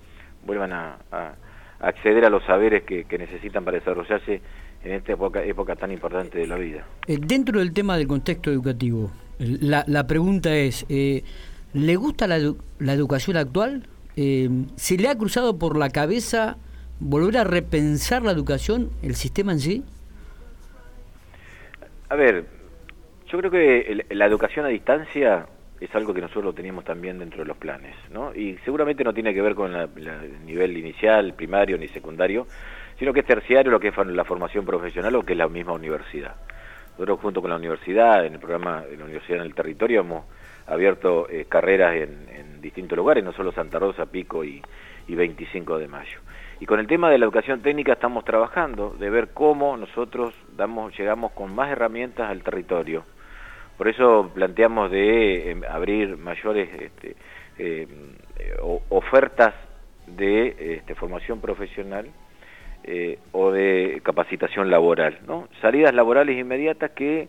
vuelvan 0.45 0.73
a, 0.73 0.97
acceder 1.79 2.25
a 2.25 2.29
los 2.29 2.43
saberes 2.43 2.83
que, 2.83 3.05
necesitan 3.17 3.63
para 3.63 3.79
desarrollarse 3.79 4.41
en 4.83 4.91
esta 4.91 5.13
época, 5.13 5.41
época 5.41 5.77
tan 5.77 5.91
importante 5.91 6.37
de 6.37 6.47
la 6.47 6.57
vida. 6.57 6.85
Eh, 7.07 7.17
dentro 7.19 7.59
del 7.59 7.71
tema 7.71 7.97
del 7.97 8.07
contexto 8.07 8.51
educativo, 8.51 9.09
la, 9.39 9.85
la 9.87 10.05
pregunta 10.05 10.53
es, 10.53 10.85
eh, 10.89 11.23
¿le 11.75 11.95
gusta 11.97 12.25
la, 12.25 12.39
la 12.79 12.93
educación 12.93 13.37
actual? 13.37 13.83
Eh, 14.15 14.49
¿Se 14.75 14.97
le 14.97 15.09
ha 15.09 15.17
cruzado 15.17 15.59
por 15.59 15.77
la 15.77 15.89
cabeza 15.89 16.57
volver 16.99 17.37
a 17.37 17.43
repensar 17.43 18.23
la 18.23 18.31
educación, 18.31 18.89
el 19.03 19.15
sistema 19.15 19.51
en 19.51 19.59
sí? 19.59 19.83
A 22.07 22.15
ver, 22.15 22.45
yo 23.27 23.37
creo 23.37 23.51
que 23.51 24.05
la 24.09 24.25
educación 24.25 24.65
a 24.65 24.69
distancia 24.69 25.47
es 25.81 25.93
algo 25.93 26.13
que 26.13 26.21
nosotros 26.21 26.45
lo 26.45 26.53
teníamos 26.53 26.85
también 26.85 27.19
dentro 27.19 27.39
de 27.39 27.45
los 27.45 27.57
planes, 27.57 27.93
¿no? 28.09 28.33
Y 28.33 28.57
seguramente 28.63 29.03
no 29.03 29.13
tiene 29.13 29.33
que 29.33 29.41
ver 29.41 29.53
con 29.53 29.75
el 29.75 30.45
nivel 30.45 30.77
inicial, 30.77 31.33
primario 31.33 31.77
ni 31.77 31.89
secundario, 31.89 32.47
sino 32.97 33.11
que 33.11 33.19
es 33.19 33.25
terciario 33.25 33.69
lo 33.69 33.81
que 33.81 33.89
es 33.89 33.97
la 33.97 34.23
formación 34.23 34.65
profesional 34.65 35.13
o 35.15 35.23
que 35.23 35.33
es 35.33 35.37
la 35.37 35.49
misma 35.49 35.73
universidad. 35.73 36.35
Nosotros 36.91 37.19
junto 37.19 37.41
con 37.41 37.49
la 37.49 37.57
universidad, 37.57 38.25
en 38.25 38.35
el 38.35 38.39
programa 38.39 38.83
de 38.83 38.95
la 38.95 39.03
Universidad 39.03 39.39
en 39.39 39.47
el 39.47 39.53
Territorio, 39.53 39.99
hemos 39.99 40.23
abierto 40.67 41.29
eh, 41.29 41.45
carreras 41.47 41.95
en, 41.95 42.61
distintos 42.61 42.97
lugares, 42.97 43.23
no 43.23 43.31
solo 43.31 43.51
Santa 43.51 43.77
Rosa, 43.77 44.07
Pico 44.07 44.43
y, 44.43 44.61
25 45.07 45.77
de 45.77 45.87
mayo. 45.87 46.19
Y 46.59 46.65
con 46.65 46.79
el 46.79 46.87
tema 46.87 47.11
de 47.11 47.19
la 47.19 47.25
educación 47.25 47.61
técnica 47.61 47.93
estamos 47.93 48.25
trabajando 48.25 48.95
de 48.97 49.11
ver 49.11 49.29
cómo 49.35 49.77
nosotros 49.77 50.33
damos, 50.57 50.97
llegamos 50.97 51.31
con 51.33 51.53
más 51.53 51.69
herramientas 51.69 52.27
al 52.27 52.41
territorio. 52.41 53.03
Por 53.77 53.87
eso 53.87 54.31
planteamos 54.33 54.89
de 54.89 55.51
em, 55.51 55.61
abrir 55.69 56.17
mayores 56.17 56.69
este, 56.81 57.15
em, 57.59 58.15
ofertas 58.89 59.53
de 60.07 60.77
este, 60.77 60.95
formación 60.95 61.39
profesional 61.39 62.07
eh, 62.83 63.19
o 63.31 63.51
de 63.51 63.99
capacitación 64.03 64.69
laboral, 64.69 65.19
¿no? 65.27 65.47
Salidas 65.61 65.93
laborales 65.93 66.37
inmediatas 66.37 66.91
que 66.91 67.27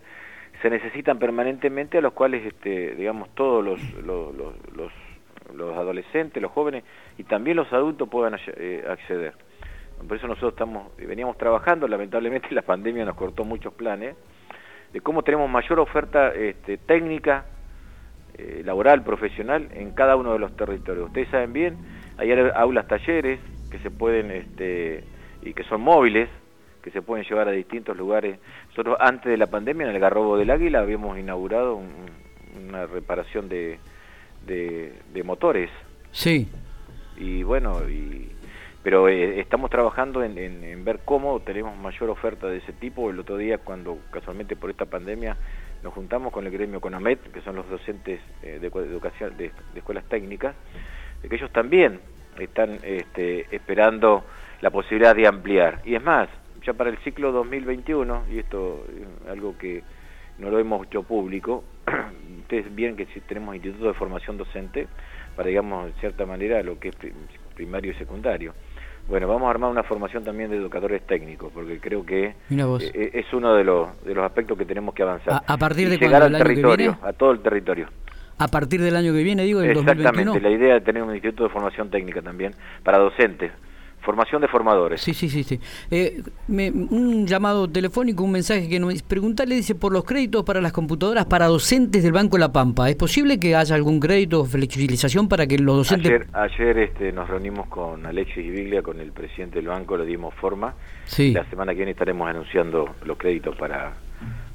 se 0.61 0.69
necesitan 0.69 1.19
permanentemente 1.19 1.97
a 1.97 2.01
los 2.01 2.13
cuales, 2.13 2.45
este, 2.45 2.95
digamos, 2.95 3.29
todos 3.35 3.63
los, 3.63 3.81
los, 4.03 4.33
los, 4.35 5.77
adolescentes, 5.77 6.41
los 6.41 6.51
jóvenes 6.51 6.83
y 7.17 7.23
también 7.23 7.57
los 7.57 7.71
adultos 7.71 8.09
puedan 8.09 8.37
eh, 8.47 8.83
acceder. 8.89 9.33
Por 10.07 10.17
eso 10.17 10.27
nosotros 10.27 10.53
estamos, 10.53 10.95
veníamos 10.97 11.37
trabajando, 11.37 11.87
lamentablemente 11.87 12.53
la 12.53 12.61
pandemia 12.61 13.05
nos 13.05 13.15
cortó 13.15 13.43
muchos 13.43 13.73
planes, 13.73 14.15
de 14.93 15.01
cómo 15.01 15.23
tenemos 15.23 15.49
mayor 15.49 15.79
oferta 15.79 16.33
este, 16.33 16.77
técnica, 16.77 17.45
eh, 18.37 18.61
laboral, 18.63 19.03
profesional 19.03 19.67
en 19.73 19.91
cada 19.91 20.15
uno 20.15 20.33
de 20.33 20.39
los 20.39 20.55
territorios. 20.55 21.07
Ustedes 21.07 21.29
saben 21.29 21.53
bien, 21.53 21.77
hay 22.17 22.31
aulas 22.31 22.87
talleres 22.87 23.39
que 23.71 23.79
se 23.79 23.89
pueden 23.89 24.31
este, 24.31 25.03
y 25.41 25.53
que 25.53 25.63
son 25.63 25.81
móviles, 25.81 26.29
que 26.87 26.91
se 26.93 27.01
pueden 27.01 27.25
llevar 27.25 27.49
a 27.49 27.51
distintos 27.51 27.97
lugares. 27.97 28.39
Nosotros 28.69 28.95
antes 29.01 29.29
de 29.29 29.35
la 29.35 29.47
pandemia 29.47 29.89
en 29.89 29.93
el 29.93 29.99
Garrobo 29.99 30.37
del 30.37 30.49
Águila 30.49 30.79
habíamos 30.79 31.19
inaugurado 31.19 31.81
una 32.65 32.85
reparación 32.85 33.49
de, 33.49 33.77
de, 34.45 35.23
motores. 35.25 35.69
Sí. 36.11 36.47
Y 37.17 37.43
bueno, 37.43 37.81
y, 37.89 38.31
pero 38.83 39.09
eh, 39.09 39.41
estamos 39.41 39.69
trabajando 39.69 40.23
en, 40.23 40.37
en, 40.37 40.85
ver 40.85 41.01
cómo 41.03 41.41
tenemos 41.41 41.77
mayor 41.77 42.09
oferta 42.09 42.47
de 42.47 42.59
ese 42.59 42.71
tipo. 42.71 43.09
El 43.09 43.19
otro 43.19 43.35
día, 43.35 43.57
cuando 43.57 43.97
casualmente 44.09 44.55
por 44.55 44.69
esta 44.69 44.85
pandemia 44.85 45.35
nos 45.83 45.93
juntamos 45.93 46.31
con 46.31 46.45
el 46.45 46.53
gremio 46.53 46.79
CONAMET, 46.79 47.33
que 47.33 47.41
son 47.41 47.57
los 47.57 47.69
docentes 47.69 48.21
eh, 48.43 48.59
de, 48.61 48.67
educación 48.67 49.35
de, 49.35 49.51
de, 49.73 49.79
escuelas 49.79 50.05
técnicas, 50.05 50.55
de 51.21 51.27
que 51.27 51.35
ellos 51.35 51.51
también 51.51 51.99
están 52.39 52.79
este, 52.81 53.53
esperando 53.53 54.23
la 54.61 54.69
posibilidad 54.69 55.13
de 55.13 55.27
ampliar. 55.27 55.81
Y 55.83 55.95
es 55.95 56.03
más, 56.03 56.29
ya 56.67 56.73
para 56.73 56.89
el 56.89 56.97
ciclo 56.97 57.31
2021, 57.31 58.25
y 58.29 58.39
esto 58.39 58.85
es 58.89 59.29
algo 59.29 59.57
que 59.57 59.83
no 60.37 60.49
lo 60.51 60.59
hemos 60.59 60.85
hecho 60.85 61.01
público, 61.01 61.63
ustedes 62.41 62.75
ven 62.75 62.97
que 62.97 63.05
si 63.07 63.21
tenemos 63.21 63.55
institutos 63.55 63.87
de 63.87 63.93
formación 63.93 64.37
docente 64.37 64.87
para, 65.35 65.47
digamos, 65.47 65.87
en 65.87 65.93
cierta 65.99 66.25
manera, 66.25 66.61
lo 66.61 66.77
que 66.77 66.89
es 66.89 66.95
primario 67.55 67.93
y 67.93 67.95
secundario. 67.95 68.53
Bueno, 69.07 69.29
vamos 69.29 69.47
a 69.47 69.51
armar 69.51 69.71
una 69.71 69.83
formación 69.83 70.25
también 70.25 70.49
de 70.49 70.57
educadores 70.57 71.01
técnicos, 71.07 71.53
porque 71.53 71.79
creo 71.79 72.05
que 72.05 72.35
eh, 72.49 73.11
es 73.13 73.33
uno 73.33 73.55
de 73.55 73.63
los, 73.63 74.03
de 74.03 74.13
los 74.13 74.25
aspectos 74.25 74.57
que 74.57 74.65
tenemos 74.65 74.93
que 74.93 75.03
avanzar. 75.03 75.41
A, 75.47 75.57
partir 75.57 75.89
de 75.89 75.97
llegar 75.97 76.21
al 76.21 76.37
territorio, 76.37 76.97
a 77.01 77.13
todo 77.13 77.31
el 77.31 77.39
territorio. 77.39 77.87
A 78.39 78.49
partir 78.49 78.81
del 78.81 78.95
año 78.97 79.13
que 79.13 79.23
viene, 79.23 79.43
digo, 79.43 79.61
del 79.61 79.77
Exactamente, 79.77 80.41
la 80.41 80.49
idea 80.49 80.73
de 80.73 80.81
tener 80.81 81.01
un 81.01 81.13
instituto 81.13 81.43
de 81.43 81.49
formación 81.49 81.89
técnica 81.89 82.21
también 82.21 82.53
para 82.83 82.97
docentes, 82.97 83.51
Formación 84.07 84.41
de 84.41 84.47
formadores. 84.47 85.01
Sí, 85.01 85.13
sí, 85.13 85.27
sí. 85.27 85.43
sí. 85.43 85.59
Eh, 85.91 86.21
un 86.47 87.27
llamado 87.27 87.67
telefónico, 87.69 88.23
un 88.23 88.31
mensaje 88.31 88.69
que 88.69 88.79
nos 88.79 89.01
preguntarle, 89.01 89.55
dice, 89.55 89.75
por 89.75 89.91
los 89.91 90.05
créditos 90.05 90.45
para 90.45 90.61
las 90.61 90.71
computadoras 90.71 91.25
para 91.25 91.47
docentes 91.47 92.03
del 92.03 92.13
Banco 92.13 92.37
La 92.37 92.53
Pampa. 92.53 92.89
¿Es 92.89 92.95
posible 92.95 93.37
que 93.37 93.53
haya 93.53 93.75
algún 93.75 93.99
crédito 93.99 94.39
o 94.39 94.45
flexibilización 94.45 95.27
para 95.27 95.45
que 95.45 95.59
los 95.59 95.75
docentes... 95.75 96.09
Ayer, 96.09 96.27
ayer 96.31 96.77
este, 96.77 97.11
nos 97.11 97.27
reunimos 97.27 97.67
con 97.67 98.05
Alexis 98.05 98.49
Biglia, 98.49 98.81
con 98.81 99.01
el 99.01 99.11
presidente 99.11 99.55
del 99.57 99.67
banco, 99.67 99.97
le 99.97 100.05
dimos 100.05 100.33
forma. 100.35 100.73
Sí. 101.03 101.33
La 101.33 101.43
semana 101.49 101.73
que 101.73 101.79
viene 101.79 101.91
estaremos 101.91 102.29
anunciando 102.29 102.95
los 103.03 103.17
créditos 103.17 103.57
para 103.57 103.91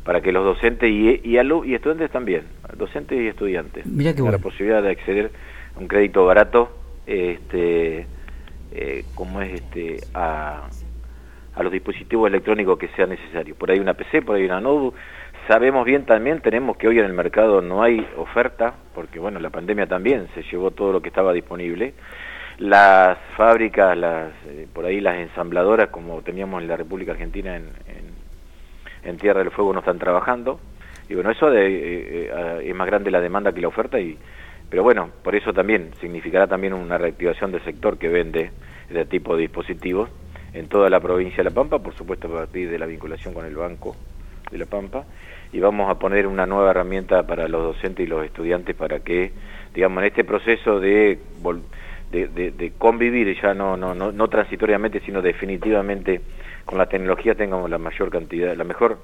para 0.03 0.23
que 0.23 0.33
los 0.33 0.45
docentes 0.47 0.91
y, 0.91 1.21
y, 1.23 1.37
y 1.37 1.75
estudiantes 1.75 2.11
también, 2.11 2.45
docentes 2.79 3.21
y 3.21 3.29
estudiantes, 3.29 3.85
tengan 3.85 4.33
la 4.33 4.38
posibilidad 4.38 4.83
de 4.83 4.91
acceder 4.93 5.31
a 5.77 5.79
un 5.79 5.88
crédito 5.88 6.25
barato 6.25 6.71
este, 7.07 8.07
eh, 8.75 9.05
como 9.15 9.43
es 9.43 9.55
este 9.55 9.99
a, 10.15 10.69
a, 11.55 11.63
los 11.63 11.73
dispositivos 11.73 12.29
electrónicos 12.29 12.79
que 12.79 12.89
sea 12.89 13.07
necesario. 13.07 13.55
Por 13.55 13.71
ahí 13.71 13.79
una 13.79 13.95
PC, 13.95 14.23
por 14.23 14.37
ahí 14.37 14.45
una 14.45 14.61
notebook. 14.61 14.95
Sabemos 15.49 15.85
bien 15.85 16.07
también, 16.07 16.41
tenemos 16.41 16.77
que 16.77 16.89
hoy 16.89 16.99
en 16.99 17.05
el 17.05 17.13
mercado 17.13 17.61
no 17.61 17.83
hay 17.83 18.07
oferta, 18.17 18.75
porque 18.95 19.19
bueno, 19.19 19.41
la 19.41 19.51
pandemia 19.51 19.87
también 19.87 20.29
se 20.35 20.43
llevó 20.45 20.71
todo 20.71 20.93
lo 20.93 21.03
que 21.03 21.09
estaba 21.09 21.33
disponible. 21.33 21.95
Las 22.59 23.19
fábricas, 23.37 23.97
las 23.97 24.33
eh, 24.47 24.69
por 24.73 24.85
ahí 24.85 25.01
las 25.01 25.17
ensambladoras, 25.17 25.89
como 25.89 26.23
teníamos 26.23 26.63
en 26.63 26.69
la 26.69 26.77
República 26.77 27.13
Argentina 27.13 27.57
en, 27.57 27.69
en, 29.03 29.17
Tierra 29.17 29.41
del 29.41 29.51
Fuego, 29.51 29.73
no 29.73 29.81
están 29.81 29.99
trabajando. 29.99 30.61
Y 31.09 31.15
bueno, 31.15 31.31
eso 31.31 31.51
de, 31.51 32.27
eh, 32.27 32.61
es 32.63 32.75
más 32.75 32.87
grande 32.87 33.11
la 33.11 33.21
demanda 33.21 33.53
que 33.53 33.61
la 33.61 33.69
oferta 33.69 33.99
y 33.99 34.17
pero 34.73 34.83
bueno, 34.83 35.11
por 35.23 35.35
eso 35.35 35.53
también 35.53 35.91
significará 36.01 36.47
también 36.47 36.73
una 36.73 36.97
reactivación 36.97 37.53
del 37.53 37.63
sector 37.63 37.99
que 37.99 38.09
vende 38.09 38.53
este 38.89 39.05
tipo 39.05 39.37
de 39.37 39.43
dispositivos 39.43 40.09
en 40.55 40.67
toda 40.69 40.89
la 40.89 40.99
provincia 40.99 41.37
de 41.37 41.45
La 41.45 41.51
Pampa, 41.51 41.79
por 41.81 41.95
supuesto 41.95 42.27
a 42.29 42.41
partir 42.41 42.71
de 42.71 42.79
la 42.79 42.87
vinculación 42.87 43.35
con 43.35 43.45
el 43.45 43.55
Banco 43.55 43.95
de 44.51 44.57
La 44.57 44.65
Pampa, 44.65 45.05
y 45.53 45.61
vamos 45.61 45.91
a 45.91 45.99
poner 45.99 46.27
una 46.27 46.47
nueva 46.47 46.71
herramienta 46.71 47.27
para 47.27 47.49
los 47.49 47.75
docentes 47.75 48.07
y 48.07 48.09
los 48.09 48.25
estudiantes 48.25 48.75
para 48.75 49.01
que, 49.01 49.33
digamos, 49.75 50.05
en 50.05 50.07
este 50.07 50.25
proceso 50.25 50.81
de, 50.81 51.19
de, 52.11 52.73
convivir, 52.79 53.39
ya 53.43 53.53
no, 53.53 53.77
no, 53.77 53.95
no, 53.95 54.11
no 54.11 54.29
transitoriamente, 54.29 55.01
sino 55.01 55.21
definitivamente 55.21 56.23
con 56.65 56.79
la 56.79 56.87
tecnología 56.87 57.35
tengamos 57.35 57.69
la 57.69 57.77
mayor 57.77 58.09
cantidad, 58.09 58.57
la 58.57 58.65
mejor 58.65 59.01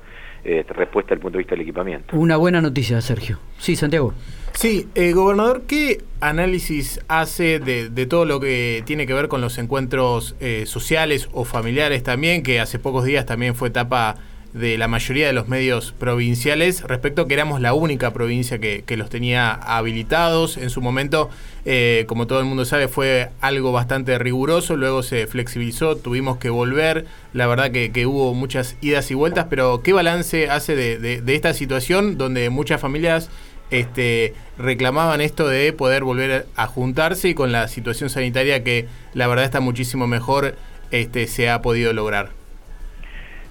eh, 0.49 0.65
respuesta 0.69 1.11
desde 1.11 1.15
el 1.15 1.21
punto 1.21 1.37
de 1.37 1.39
vista 1.39 1.55
del 1.55 1.63
equipamiento. 1.63 2.17
Una 2.17 2.37
buena 2.37 2.61
noticia, 2.61 3.01
Sergio. 3.01 3.39
Sí, 3.59 3.77
Santiago. 3.77 4.15
Sí, 4.55 4.89
eh, 4.95 5.13
gobernador, 5.13 5.63
¿qué 5.69 6.03
análisis 6.21 7.01
hace 7.07 7.61
de, 7.61 8.07
todo 8.07 8.25
lo 8.25 8.41
que 8.41 8.83
tiene 8.87 9.07
que 9.07 9.13
ver 9.13 9.29
con 9.29 9.41
los 9.41 9.59
encuentros 9.59 10.37
eh, 10.41 10.65
sociales 10.67 11.29
o 11.33 11.45
familiares 11.45 12.03
también, 12.03 12.43
que 12.43 12.61
hace 12.61 12.79
pocos 12.79 13.05
días 13.05 13.27
también 13.27 13.55
fue 13.55 13.69
etapa 13.69 14.17
de 14.53 14.79
la 14.79 14.89
mayoría 14.89 15.27
de 15.27 15.33
los 15.33 15.49
medios 15.49 15.93
provinciales 15.93 16.83
respecto 16.83 17.23
a 17.23 17.29
que 17.29 17.35
éramos 17.35 17.61
la 17.61 17.75
única 17.75 18.13
provincia 18.13 18.59
que, 18.59 18.97
los 18.97 19.11
tenía 19.11 19.53
habilitados. 19.53 20.57
En 20.57 20.71
su 20.71 20.81
momento, 20.81 21.31
eh, 21.65 22.05
como 22.09 22.27
todo 22.27 22.41
el 22.41 22.47
mundo 22.47 22.65
sabe, 22.65 22.89
fue 22.89 23.31
algo 23.41 23.73
bastante 23.73 24.19
riguroso, 24.19 24.77
luego 24.77 25.03
se 25.03 25.27
flexibilizó, 25.27 25.97
tuvimos 25.97 26.39
que 26.39 26.51
volver, 26.51 27.07
la 27.33 27.47
verdad 27.47 27.71
que, 27.71 28.07
hubo 28.07 28.33
muchas 28.35 28.77
idas 28.81 29.11
y 29.11 29.15
vueltas, 29.15 29.47
pero 29.51 29.83
¿qué 29.83 29.93
balance 29.93 30.49
hace 30.49 30.75
de, 30.75 31.23
esta 31.35 31.53
situación 31.53 32.17
donde 32.17 32.49
muchas 32.49 32.81
familias 32.81 33.31
este, 33.71 34.33
reclamaban 34.57 35.21
esto 35.21 35.47
de 35.47 35.73
poder 35.75 36.05
volver 36.05 36.47
a 36.57 36.67
juntarse 36.67 37.29
y 37.29 37.35
con 37.35 37.53
la 37.53 37.69
situación 37.69 38.09
sanitaria 38.09 38.65
que 38.65 38.87
la 39.13 39.27
verdad 39.27 39.45
está 39.45 39.61
muchísimo 39.61 40.07
mejor 40.07 40.57
este, 40.91 41.27
se 41.27 41.51
ha 41.51 41.61
podido 41.61 41.93
lograr? 41.93 42.38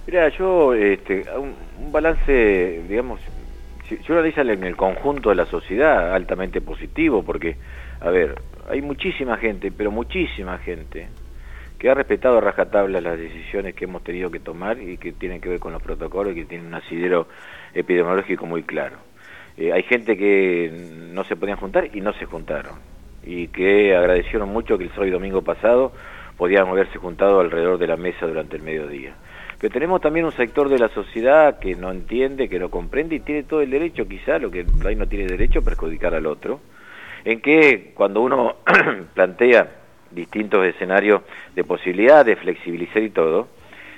Mira, 0.08 0.30
yo, 0.30 0.74
este, 0.74 1.26
un, 1.38 1.92
balance, 1.92 2.82
digamos, 2.88 3.20
si, 3.90 4.00
uno 4.10 4.24
dice 4.24 4.40
en 4.40 4.64
el 4.64 4.78
conjunto 4.78 5.32
de 5.32 5.36
la 5.36 5.46
sociedad, 5.46 6.16
altamente 6.16 6.62
positivo, 6.62 7.24
porque, 7.24 7.58
a 8.00 8.10
ver, 8.10 8.36
hay 8.70 8.82
muchísima 8.82 9.36
gente, 9.36 9.70
pero 9.70 9.92
muchísima 9.92 10.60
gente, 10.60 11.10
que 11.78 11.90
ha 11.90 11.94
respetado 11.94 12.38
a 12.38 12.42
rajatabla 12.42 13.02
las 13.02 13.20
decisiones 13.20 13.76
que 13.76 13.84
hemos 13.84 14.02
tenido 14.02 14.32
que 14.32 14.40
tomar 14.40 14.82
y 14.82 14.98
que 14.98 15.12
tienen 15.12 15.42
que 15.42 15.50
ver 15.50 15.60
con 15.60 15.74
los 15.74 15.84
protocolos 15.84 16.32
y 16.32 16.36
que 16.36 16.46
tienen 16.46 16.68
un 16.68 16.76
asidero 16.76 17.28
epidemiológico 17.74 18.46
muy 18.46 18.64
claro. 18.64 18.96
Eh, 19.58 19.74
hay 19.74 19.84
gente 19.84 20.16
que 20.16 20.72
no 21.12 21.26
se 21.26 21.36
podían 21.36 21.58
juntar 21.58 21.90
y 21.94 22.00
no 22.00 22.14
se 22.14 22.24
juntaron, 22.24 22.76
y 23.26 23.50
que 23.50 23.94
agradecieron 23.94 24.48
mucho 24.48 24.78
que 24.78 24.86
el 24.86 24.90
sábado 24.92 25.08
y 25.08 25.12
domingo 25.12 25.42
pasado 25.42 25.92
podían 26.38 26.70
haberse 26.70 26.98
juntado 26.98 27.42
alrededor 27.42 27.78
de 27.78 27.88
la 27.88 27.98
mesa 27.98 28.26
durante 28.26 28.56
el 28.56 28.62
mediodía. 28.62 29.14
Pero 29.60 29.74
tenemos 29.74 30.02
también 30.02 30.26
un 30.26 30.32
sector 30.34 30.70
de 30.70 30.78
la 30.78 30.90
sociedad 30.90 31.58
que 31.60 31.76
no 31.76 31.92
entiende, 31.92 32.48
que 32.48 32.60
no 32.60 32.70
comprende 32.70 33.16
y 33.16 33.20
tiene 33.22 33.44
todo 33.44 33.62
el 33.62 33.72
derecho, 33.72 34.08
quizá, 34.08 34.38
lo 34.38 34.52
que 34.52 34.66
ahí 34.86 34.96
no 34.96 35.08
tiene 35.08 35.26
derecho, 35.26 35.60
a 35.60 35.64
perjudicar 35.64 36.14
al 36.14 36.28
otro, 36.28 36.60
en 37.26 37.42
que 37.42 37.92
cuando 37.96 38.22
uno 38.22 38.58
plantea 39.16 39.68
distintos 40.12 40.66
escenarios 40.66 41.22
de 41.56 41.64
posibilidad 41.64 42.24
de 42.24 42.36
flexibilizar 42.36 43.02
y 43.02 43.10
todo, 43.10 43.48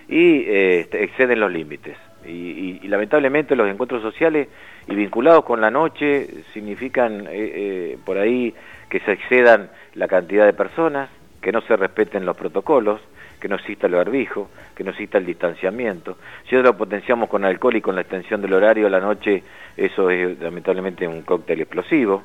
y 0.08 0.43
eh, 0.48 0.88
exceden 0.91 1.39
los 1.39 1.52
límites. 1.52 1.98
Y, 2.26 2.88
lamentablemente 2.88 3.56
los 3.56 3.69
encuentros 3.69 4.02
sociales 4.02 4.48
y 4.88 4.95
vinculados 4.95 5.45
con 5.45 5.62
la 5.62 5.69
noche 5.69 6.28
significan 6.54 7.28
eh, 7.28 7.30
eh, 7.32 7.98
por 8.06 8.17
ahí 8.17 8.54
que 8.89 9.00
se 9.02 9.12
excedan 9.12 9.69
la 9.93 10.08
cantidad 10.08 10.45
de 10.45 10.54
personas, 10.54 11.10
que 11.41 11.52
no 11.52 11.62
se 11.62 11.78
respeten 11.78 12.26
los 12.26 12.36
protocolos, 12.36 13.00
que 13.39 13.47
no 13.47 13.56
exista 13.56 13.88
el 13.88 13.93
barbijo, 13.93 14.49
que 14.75 14.84
no 14.84 14.91
exista 14.91 15.17
el 15.17 15.25
distanciamiento. 15.25 16.17
Si 16.49 16.56
lo 16.56 16.78
potenciamos 16.78 17.30
con 17.30 17.45
alcohol 17.45 17.75
y 17.75 17.82
con 17.82 17.95
la 17.95 18.02
extensión 18.02 18.41
del 18.41 18.54
horario 18.54 18.88
a 18.88 18.89
la 18.89 18.99
noche, 18.99 19.43
eso 19.78 20.10
es 20.10 20.39
lamentablemente 20.39 21.08
un 21.08 21.21
cóctel 21.21 21.62
explosivo. 21.62 22.23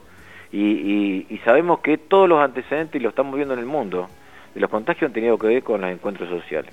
Y, 0.52 1.40
sabemos 1.44 1.80
que 1.80 1.98
todos 1.98 2.28
los 2.28 2.40
antecedentes, 2.40 3.00
y 3.00 3.02
lo 3.02 3.10
estamos 3.10 3.34
viendo 3.34 3.54
en 3.54 3.60
el 3.60 3.66
mundo, 3.66 4.08
de 4.54 4.60
los 4.60 4.70
contagios 4.70 5.08
han 5.08 5.12
tenido 5.12 5.36
que 5.36 5.48
ver 5.48 5.62
con 5.62 5.80
los 5.80 5.90
encuentros 5.90 6.28
sociales. 6.28 6.72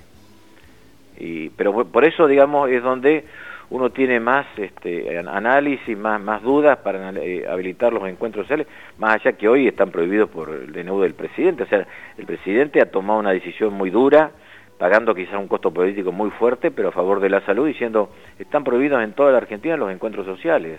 Y, 1.17 1.49
pero 1.49 1.85
por 1.85 2.05
eso, 2.05 2.27
digamos, 2.27 2.69
es 2.69 2.83
donde 2.83 3.25
uno 3.71 3.89
tiene 3.89 4.19
más 4.19 4.45
este, 4.57 5.17
análisis, 5.17 5.97
más, 5.97 6.21
más 6.21 6.43
dudas 6.43 6.79
para 6.79 7.11
eh, 7.11 7.47
habilitar 7.49 7.93
los 7.93 8.07
encuentros 8.07 8.43
sociales, 8.43 8.67
más 8.97 9.15
allá 9.15 9.31
que 9.31 9.47
hoy 9.47 9.65
están 9.65 9.91
prohibidos 9.91 10.29
por 10.29 10.49
el 10.49 10.73
DNU 10.73 10.99
del 10.99 11.13
presidente. 11.13 11.63
O 11.63 11.67
sea, 11.67 11.87
el 12.17 12.25
presidente 12.25 12.81
ha 12.81 12.91
tomado 12.91 13.19
una 13.19 13.31
decisión 13.31 13.73
muy 13.73 13.89
dura, 13.89 14.31
pagando 14.77 15.15
quizás 15.15 15.35
un 15.35 15.47
costo 15.47 15.71
político 15.71 16.11
muy 16.11 16.31
fuerte, 16.31 16.69
pero 16.69 16.89
a 16.89 16.91
favor 16.91 17.21
de 17.21 17.29
la 17.29 17.39
salud, 17.45 17.65
diciendo, 17.65 18.11
están 18.37 18.65
prohibidos 18.65 19.01
en 19.03 19.13
toda 19.13 19.31
la 19.31 19.37
Argentina 19.37 19.77
los 19.77 19.89
encuentros 19.89 20.25
sociales. 20.25 20.77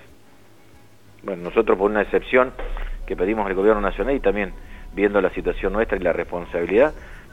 Bueno, 1.22 1.44
nosotros 1.44 1.78
por 1.78 1.90
una 1.90 2.02
excepción 2.02 2.52
que 3.06 3.16
pedimos 3.16 3.46
al 3.46 3.54
gobierno 3.54 3.80
nacional 3.80 4.14
y 4.14 4.20
también 4.20 4.52
viendo 4.94 5.18
la 5.22 5.30
situación 5.30 5.72
nuestra 5.72 5.96
y 5.96 6.00
la 6.02 6.12
responsabilidad, 6.12 6.92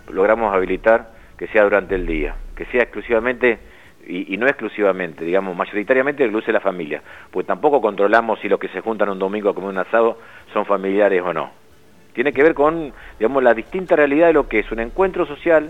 logramos 0.10 0.56
habilitar 0.56 1.10
que 1.38 1.48
sea 1.48 1.64
durante 1.64 1.96
el 1.96 2.06
día, 2.06 2.36
que 2.56 2.64
sea 2.68 2.84
exclusivamente 2.84 3.60
y, 4.08 4.38
no 4.38 4.48
exclusivamente, 4.48 5.24
digamos, 5.24 5.56
mayoritariamente 5.56 6.24
el 6.24 6.32
luce 6.32 6.52
la 6.52 6.60
familia, 6.60 7.02
pues 7.30 7.46
tampoco 7.46 7.80
controlamos 7.80 8.40
si 8.40 8.50
los 8.50 8.60
que 8.60 8.68
se 8.70 8.82
juntan 8.82 9.10
un 9.10 9.20
domingo 9.20 9.50
a 9.50 9.54
comer 9.54 9.70
un 9.70 9.78
asado 9.78 10.18
son 10.52 10.66
familiares 10.66 11.22
o 11.24 11.32
no. 11.32 11.52
Tiene 12.14 12.34
que 12.34 12.42
ver 12.42 12.56
con, 12.56 12.92
digamos, 13.20 13.44
la 13.44 13.54
distinta 13.54 13.96
realidad 13.96 14.28
de 14.28 14.34
lo 14.34 14.48
que 14.48 14.60
es 14.60 14.72
un 14.72 14.80
encuentro 14.80 15.28
social 15.28 15.70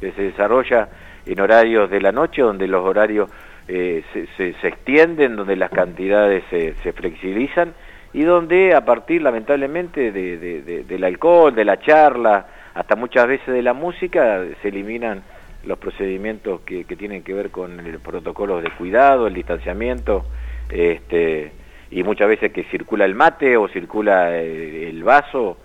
que 0.00 0.12
se 0.12 0.22
desarrolla 0.22 0.88
en 1.26 1.40
horarios 1.40 1.90
de 1.90 2.00
la 2.00 2.10
noche, 2.10 2.42
donde 2.42 2.66
los 2.66 2.84
horarios 2.84 3.30
eh, 3.68 4.02
se, 4.12 4.54
se, 4.54 4.68
extienden, 4.68 5.36
donde 5.36 5.54
las 5.56 5.70
cantidades 5.70 6.42
se, 6.50 6.74
se, 6.82 6.92
flexibilizan 6.92 7.74
y 8.12 8.22
donde 8.22 8.74
a 8.74 8.84
partir, 8.84 9.22
lamentablemente, 9.22 10.10
de, 10.10 10.84
del 10.84 11.04
alcohol, 11.04 11.54
de 11.54 11.64
la 11.64 11.78
charla, 11.78 12.46
hasta 12.74 12.96
muchas 12.96 13.26
veces 13.26 13.54
de 13.54 13.62
la 13.62 13.72
música, 13.72 14.42
se 14.60 14.68
eliminan 14.68 15.22
los 15.64 15.78
procedimientos 15.78 16.60
que, 16.62 16.84
tienen 16.84 17.22
que 17.22 17.34
ver 17.34 17.50
con 17.50 17.80
el 17.80 17.98
protocolo 17.98 18.60
de 18.60 18.70
cuidado, 18.70 19.26
el 19.26 19.34
distanciamiento, 19.34 20.24
este, 20.70 21.52
y 21.90 22.02
muchas 22.02 22.28
veces 22.28 22.52
que 22.52 22.64
circula 22.64 23.04
el 23.04 23.14
mate 23.14 23.56
o 23.56 23.68
circula 23.68 24.36
eh, 24.36 24.88
el 24.88 25.04
vaso 25.04 25.58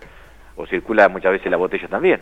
o 0.55 0.67
circula 0.67 1.10
muchas 1.10 1.31
veces 1.31 1.49
la 1.49 1.57
botella 1.57 1.88
también. 1.88 2.19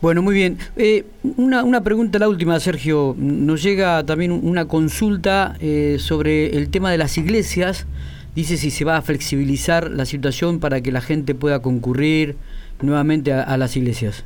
Bueno, 0.00 0.20
muy 0.20 0.34
bien. 0.34 0.58
Eh, 0.76 1.04
una, 1.36 1.62
una, 1.62 1.82
pregunta, 1.82 2.18
la 2.18 2.28
última, 2.28 2.58
Sergio. 2.58 3.14
Nos 3.16 3.62
llega 3.62 4.04
también 4.04 4.32
una 4.32 4.66
consulta 4.66 5.54
eh, 5.60 5.96
sobre 6.00 6.56
el 6.56 6.70
tema 6.70 6.90
de 6.90 6.98
las 6.98 7.16
iglesias. 7.18 7.86
Dice 8.34 8.56
si 8.56 8.70
se 8.70 8.84
va 8.84 8.96
a 8.96 9.02
flexibilizar 9.02 9.90
la 9.90 10.04
situación 10.04 10.58
para 10.58 10.80
que 10.80 10.90
la 10.90 11.02
gente 11.02 11.34
pueda 11.36 11.62
concurrir 11.62 12.36
nuevamente 12.80 13.32
a 13.32 13.56
las 13.56 13.76
iglesias. 13.76 14.24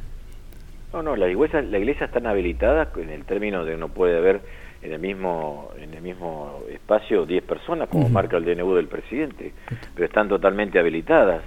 No, 0.96 1.02
no, 1.02 1.14
las 1.14 1.28
iglesias, 1.28 1.62
la 1.66 1.76
iglesia 1.76 2.06
están 2.06 2.26
habilitadas 2.26 2.88
en 2.96 3.10
el 3.10 3.26
término 3.26 3.66
de 3.66 3.76
no 3.76 3.90
puede 3.90 4.16
haber 4.16 4.40
en 4.80 4.92
el 4.92 4.98
mismo 4.98 5.68
en 5.78 5.92
el 5.92 6.00
mismo 6.00 6.62
espacio 6.72 7.26
10 7.26 7.44
personas 7.44 7.90
como 7.90 8.08
marca 8.08 8.38
el 8.38 8.46
DNU 8.46 8.74
del 8.74 8.86
presidente, 8.86 9.52
pero 9.94 10.06
están 10.06 10.30
totalmente 10.30 10.78
habilitadas. 10.78 11.42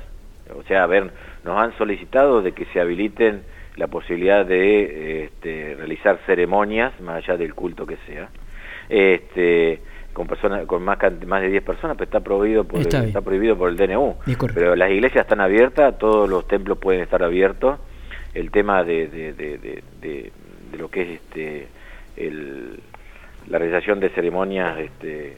O 0.56 0.62
sea, 0.68 0.84
a 0.84 0.86
ver, 0.86 1.10
nos 1.44 1.60
han 1.60 1.76
solicitado 1.80 2.44
de 2.44 2.52
que 2.52 2.66
se 2.66 2.80
habiliten 2.80 3.42
la 3.76 3.88
posibilidad 3.88 4.46
de 4.46 5.24
este, 5.24 5.74
realizar 5.76 6.20
ceremonias 6.28 6.94
más 7.02 7.24
allá 7.24 7.36
del 7.36 7.56
culto 7.56 7.88
que 7.88 7.98
sea. 8.06 8.30
Este, 8.88 9.82
con 10.14 10.28
personas 10.28 10.68
con 10.68 10.84
más 10.84 11.00
más 11.26 11.42
de 11.42 11.50
10 11.50 11.64
personas, 11.64 11.98
pero 11.98 12.06
está 12.06 12.20
prohibido 12.20 12.66
por 12.66 12.82
está, 12.82 13.04
está 13.04 13.22
prohibido 13.22 13.58
por 13.58 13.70
el 13.70 13.78
DNU. 13.78 14.16
Pero 14.54 14.76
las 14.76 14.92
iglesias 14.92 15.24
están 15.24 15.42
abiertas, 15.42 15.98
todos 15.98 16.30
los 16.30 16.48
templos 16.48 16.78
pueden 16.78 17.02
estar 17.02 17.24
abiertos 17.24 17.80
el 18.34 18.52
tema 18.52 18.84
de, 18.84 19.08
de, 19.08 19.34
de, 19.34 19.82
de, 20.02 20.32
lo 20.78 20.89
que 20.89 21.02
es 21.02 21.10
este 21.22 21.68
el, 22.15 22.80
la 23.48 23.58
realización 23.58 24.00
de 24.00 24.10
ceremonias 24.10 24.78
este, 24.80 25.38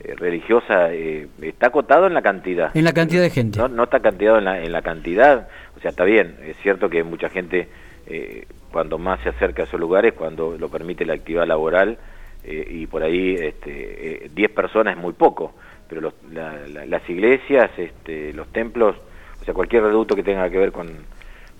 eh, 0.00 0.14
religiosas 0.16 0.90
eh, 0.92 1.28
está 1.42 1.68
acotado 1.68 2.06
en 2.06 2.14
la 2.14 2.22
cantidad. 2.22 2.74
En 2.74 2.84
la 2.84 2.92
cantidad 2.92 3.22
de 3.22 3.30
gente. 3.30 3.58
No, 3.58 3.68
no 3.68 3.84
está 3.84 4.00
cantidad 4.00 4.38
en 4.38 4.44
la, 4.44 4.62
en 4.62 4.72
la 4.72 4.82
cantidad, 4.82 5.48
o 5.76 5.80
sea, 5.80 5.90
está 5.90 6.04
bien, 6.04 6.36
es 6.44 6.56
cierto 6.62 6.88
que 6.88 7.02
mucha 7.02 7.28
gente 7.28 7.68
eh, 8.06 8.46
cuando 8.72 8.98
más 8.98 9.20
se 9.20 9.28
acerca 9.28 9.62
a 9.62 9.64
esos 9.66 9.78
lugares, 9.78 10.14
cuando 10.14 10.56
lo 10.56 10.68
permite 10.68 11.04
la 11.04 11.14
actividad 11.14 11.46
laboral, 11.46 11.98
y 12.42 12.86
por 12.86 13.02
ahí 13.02 13.34
este, 13.34 14.30
10 14.34 14.50
personas 14.52 14.96
es 14.96 15.02
muy 15.02 15.12
poco, 15.12 15.52
pero 15.86 16.00
los, 16.00 16.14
las 16.32 17.10
iglesias, 17.10 17.70
este, 17.76 18.32
los 18.32 18.48
templos, 18.48 18.96
o 19.42 19.44
sea, 19.44 19.52
cualquier 19.52 19.82
reducto 19.82 20.16
que 20.16 20.22
tenga 20.22 20.48
que 20.48 20.56
ver 20.56 20.72
con 20.72 20.88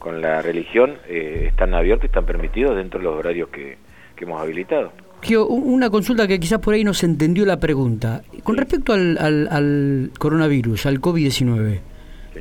con 0.01 0.21
la 0.21 0.43
religión 0.43 0.97
eh, 1.07 1.45
están 1.49 1.75
abiertos 1.75 2.05
y 2.05 2.07
están 2.07 2.25
permitidos 2.27 2.75
dentro 2.75 2.99
de 2.99 3.05
los 3.05 3.17
horarios 3.17 3.51
que, 3.51 3.79
hemos 4.21 4.43
habilitado. 4.43 4.93
Gio, 5.23 5.47
una 5.47 5.89
consulta 5.89 6.27
que 6.27 6.39
quizás 6.39 6.59
por 6.59 6.75
ahí 6.75 6.85
no 6.85 6.93
se 6.93 7.07
entendió 7.07 7.47
la 7.47 7.59
pregunta. 7.59 8.21
Con 8.43 8.59
respecto 8.59 8.93
al, 8.93 9.17
al, 9.19 10.11
coronavirus, 10.19 10.85
al 10.85 11.01
COVID-19, 11.01 11.81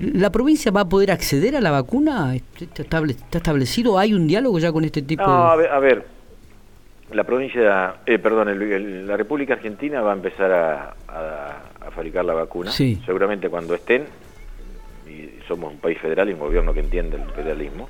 ¿la 0.02 0.30
provincia 0.30 0.72
va 0.72 0.82
a 0.82 0.90
poder 0.90 1.12
acceder 1.12 1.56
a 1.56 1.62
la 1.62 1.72
vacuna? 1.72 2.36
¿Está, 2.36 3.02
establecido? 3.32 3.98
¿Hay 3.98 4.14
un 4.14 4.28
diálogo 4.28 4.60
ya 4.60 4.74
con 4.74 4.84
este 4.84 5.02
tipo 5.04 5.24
no, 5.24 5.30
a, 5.30 5.56
ver, 5.56 5.70
a 5.70 5.80
ver, 5.80 6.06
la 7.14 7.24
provincia, 7.24 7.96
eh, 8.06 8.20
perdón, 8.20 9.08
la 9.08 9.16
República 9.16 9.54
Argentina 9.54 10.02
va 10.02 10.12
a 10.12 10.16
empezar 10.16 10.52
a, 10.52 10.96
a 11.80 11.92
fabricar 11.92 12.26
la 12.26 12.34
vacuna. 12.34 12.72
Sí. 12.72 13.02
Seguramente 13.06 13.50
cuando 13.50 13.74
estén, 13.76 14.06
somos 15.50 15.74
un 15.74 15.80
país 15.80 15.98
federal 16.00 16.30
y 16.30 16.34
un 16.34 16.40
gobierno 16.40 16.74
que 16.74 16.80
entiende 16.80 17.18
el 17.18 17.30
federalismo, 17.32 17.90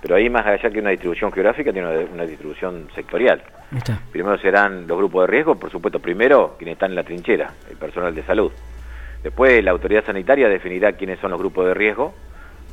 pero 0.00 0.14
ahí 0.14 0.30
más 0.30 0.46
allá 0.46 0.70
que 0.70 0.78
una 0.78 0.90
distribución 0.90 1.30
geográfica 1.30 1.72
tiene 1.72 2.06
una, 2.06 2.24
distribución 2.24 2.88
sectorial. 2.94 3.42
Primero 4.10 4.38
serán 4.38 4.86
los 4.86 4.96
grupos 4.96 5.24
de 5.24 5.26
riesgo, 5.26 5.56
por 5.56 5.70
supuesto, 5.70 5.98
primero 5.98 6.56
quienes 6.56 6.74
están 6.74 6.92
en 6.92 6.96
la 6.96 7.04
trinchera, 7.04 7.52
el 7.70 7.76
personal 7.76 8.14
de 8.14 8.22
salud. 8.22 8.50
Después 9.22 9.62
la 9.62 9.70
autoridad 9.72 10.04
sanitaria 10.04 10.48
definirá 10.48 10.92
quiénes 10.92 11.20
son 11.20 11.30
los 11.30 11.38
grupos 11.38 11.66
de 11.66 11.74
riesgo 11.74 12.14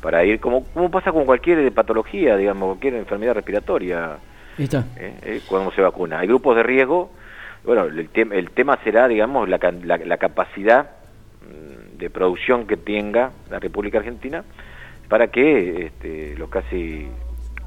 para 0.00 0.24
ir, 0.24 0.40
como, 0.40 0.64
como 0.64 0.90
pasa 0.90 1.12
con 1.12 1.26
cualquier 1.26 1.70
patología, 1.72 2.36
digamos, 2.36 2.68
cualquier 2.68 2.94
enfermedad 2.94 3.34
respiratoria, 3.34 4.16
¿Eh? 4.58 4.68
¿Eh? 4.96 5.40
cuando 5.46 5.70
se 5.72 5.82
vacuna. 5.82 6.20
Hay 6.20 6.26
grupos 6.26 6.56
de 6.56 6.62
riesgo 6.62 7.10
bueno, 7.64 7.84
el, 7.84 8.08
el 8.14 8.50
tema 8.50 8.78
será, 8.82 9.06
digamos, 9.08 9.48
la, 9.48 9.58
la, 9.84 10.16
capacidad 10.16 10.82
mm, 10.84 10.99
de 12.00 12.10
producción 12.10 12.66
que 12.66 12.76
tenga 12.76 13.30
la 13.50 13.60
República 13.60 13.98
Argentina 13.98 14.42
para 15.08 15.28
que 15.28 15.86
este, 15.86 16.34
los 16.36 16.48
casi 16.48 17.08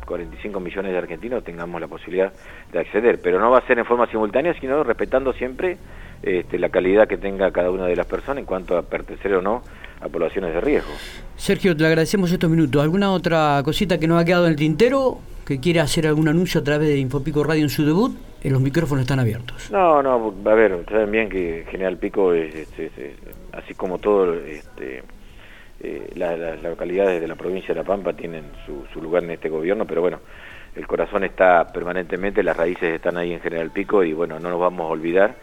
45 0.05 0.59
millones 0.59 0.91
de 0.91 0.97
argentinos 0.97 1.43
tengamos 1.43 1.79
la 1.79 1.88
posibilidad 1.88 2.34
de 2.71 2.79
acceder, 2.79 3.19
pero 3.21 3.39
no 3.39 3.51
va 3.51 3.59
a 3.59 3.67
ser 3.67 3.79
en 3.79 3.86
forma 3.86 4.07
simultánea, 4.07 4.53
sino 4.59 4.84
respetando 4.84 5.34
siempre 5.34 5.77
este, 6.21 6.57
la 6.57 6.69
calidad 6.69 7.07
que 7.07 7.17
tenga 7.17 7.51
cada 7.51 7.69
una 7.69 7.86
de 7.86 7.95
las 7.95 8.05
personas 8.05 8.39
en 8.39 8.45
cuanto 8.45 8.77
a 8.77 8.81
pertenecer 8.81 9.34
o 9.36 9.41
no 9.41 9.61
a 10.01 10.09
poblaciones 10.09 10.53
de 10.53 10.61
riesgo. 10.61 10.91
Sergio, 11.36 11.75
te 11.75 11.86
agradecemos 11.86 12.31
estos 12.31 12.49
minutos. 12.49 12.81
¿Alguna 12.81 13.11
otra 13.11 13.61
cosita 13.63 13.97
que 13.97 14.07
nos 14.07 14.21
ha 14.21 14.25
quedado 14.25 14.45
en 14.45 14.51
el 14.51 14.57
tintero? 14.57 15.19
¿Que 15.45 15.59
quiera 15.59 15.84
hacer 15.84 16.07
algún 16.07 16.27
anuncio 16.27 16.61
a 16.61 16.63
través 16.63 16.88
de 16.89 16.97
Infopico 16.97 17.43
Radio 17.43 17.63
en 17.63 17.69
su 17.69 17.86
debut? 17.86 18.15
En 18.41 18.51
los 18.51 18.61
micrófonos 18.61 19.03
están 19.03 19.19
abiertos. 19.19 19.69
No, 19.71 20.01
no, 20.01 20.34
a 20.45 20.53
ver, 20.53 20.86
saben 20.89 21.11
bien 21.11 21.29
que 21.29 21.65
General 21.69 21.97
Pico 21.97 22.34
es, 22.34 22.53
este, 22.55 23.15
así 23.53 23.73
como 23.73 23.99
todo, 23.99 24.33
este, 24.33 25.03
eh, 25.79 26.09
las 26.15 26.61
localidades 26.61 27.21
de 27.21 27.27
la 27.27 27.35
provincia 27.35 27.73
de 27.73 27.81
La 27.81 27.87
Pampa 27.87 28.13
tienen 28.13 28.45
su, 28.65 29.01
lugar 29.01 29.23
en 29.23 29.31
este 29.31 29.49
gobierno, 29.49 29.85
pero 29.85 30.01
bueno, 30.01 30.19
el 30.75 30.87
corazón 30.87 31.23
está 31.23 31.71
permanentemente, 31.71 32.43
las 32.43 32.57
raíces 32.57 32.95
están 32.95 33.17
ahí 33.17 33.33
en 33.33 33.41
General 33.41 33.69
Pico 33.71 34.03
y 34.03 34.13
bueno, 34.13 34.39
no 34.39 34.49
nos 34.49 34.59
vamos 34.59 34.85
a 34.85 34.93
olvidar 34.93 35.35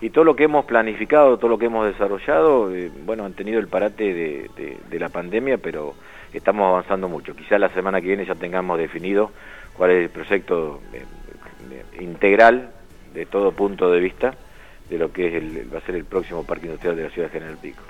y 0.00 0.10
todo 0.10 0.24
lo 0.24 0.36
que 0.36 0.44
hemos 0.44 0.66
planificado, 0.66 1.38
todo 1.38 1.48
lo 1.48 1.58
que 1.58 1.66
hemos 1.66 1.86
desarrollado, 1.86 2.74
eh, 2.74 2.90
bueno, 3.04 3.24
han 3.24 3.32
tenido 3.32 3.58
el 3.58 3.68
parate 3.68 4.12
de, 4.12 4.98
la 4.98 5.08
pandemia, 5.08 5.58
pero 5.58 5.94
estamos 6.32 6.68
avanzando 6.68 7.08
mucho. 7.08 7.34
Quizá 7.34 7.58
la 7.58 7.70
semana 7.70 8.00
que 8.00 8.08
viene 8.08 8.26
ya 8.26 8.34
tengamos 8.34 8.78
definido 8.78 9.30
cuál 9.74 9.92
es 9.92 10.02
el 10.04 10.10
proyecto 10.10 10.80
eh, 10.92 12.02
integral 12.02 12.70
de 13.14 13.24
todo 13.24 13.52
punto 13.52 13.90
de 13.90 14.00
vista 14.00 14.34
de 14.90 14.98
lo 14.98 15.12
que 15.12 15.28
es 15.28 15.34
el, 15.34 15.72
va 15.72 15.78
a 15.78 15.82
ser 15.82 15.96
el 15.96 16.04
próximo 16.04 16.44
parque 16.44 16.66
industrial 16.66 16.96
de 16.96 17.02
la 17.04 17.10
ciudad 17.10 17.28
de 17.28 17.32
General 17.32 17.58
Pico. 17.60 17.82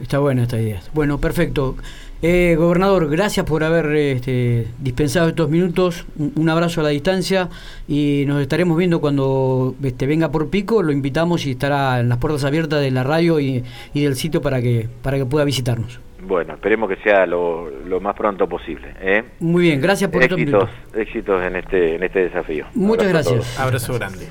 Está 0.00 0.18
buena 0.18 0.42
esta 0.42 0.58
idea. 0.58 0.80
Bueno, 0.94 1.18
perfecto. 1.18 1.76
Eh, 2.22 2.54
gobernador, 2.56 3.10
gracias 3.10 3.44
por 3.44 3.62
haber 3.64 3.86
este, 3.94 4.66
dispensado 4.78 5.28
estos 5.28 5.50
minutos. 5.50 6.06
Un, 6.16 6.48
abrazo 6.48 6.80
a 6.80 6.84
la 6.84 6.90
distancia 6.90 7.48
y 7.86 8.24
nos 8.26 8.40
estaremos 8.40 8.78
viendo 8.78 9.00
cuando 9.00 9.74
este, 9.82 10.06
venga 10.06 10.30
por 10.30 10.48
pico. 10.48 10.82
Lo 10.82 10.92
invitamos 10.92 11.46
y 11.46 11.52
estará 11.52 12.00
en 12.00 12.08
las 12.08 12.18
puertas 12.18 12.44
abiertas 12.44 12.80
de 12.80 12.90
la 12.90 13.02
radio 13.02 13.38
y, 13.40 13.64
del 13.92 14.14
sitio 14.14 14.40
para 14.40 14.62
que, 14.62 14.88
para 15.02 15.18
que 15.18 15.26
pueda 15.26 15.44
visitarnos. 15.44 16.00
Bueno, 16.22 16.54
esperemos 16.54 16.88
que 16.88 16.96
sea 16.96 17.26
lo, 17.26 17.70
más 18.00 18.16
pronto 18.16 18.48
posible. 18.48 18.94
¿eh? 19.00 19.24
Muy 19.40 19.64
bien, 19.64 19.80
gracias 19.80 20.10
por 20.10 20.22
éxitos, 20.22 20.40
estos 20.40 20.68
minutos. 20.68 20.96
Éxitos 20.96 21.42
en 21.44 21.56
este, 21.56 21.96
en 21.96 22.02
este 22.04 22.20
desafío. 22.20 22.66
Muchas 22.74 23.08
gracias. 23.08 23.58
Abrazo 23.58 23.94
grande. 23.94 24.26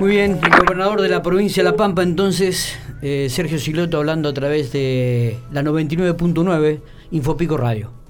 Muy 0.00 0.10
bien, 0.10 0.40
el 0.42 0.64
gobernador 0.64 1.00
de 1.00 1.08
la 1.08 1.22
provincia 1.22 1.62
de 1.62 1.70
La 1.70 1.76
Pampa, 1.76 2.02
entonces, 2.02 2.76
eh, 3.02 3.28
Sergio 3.30 3.58
Siloto, 3.58 3.98
hablando 3.98 4.28
a 4.28 4.34
través 4.34 4.72
de 4.72 5.38
la 5.52 5.62
99.9 5.62 6.80
Infopico 7.12 7.56
Radio. 7.56 8.01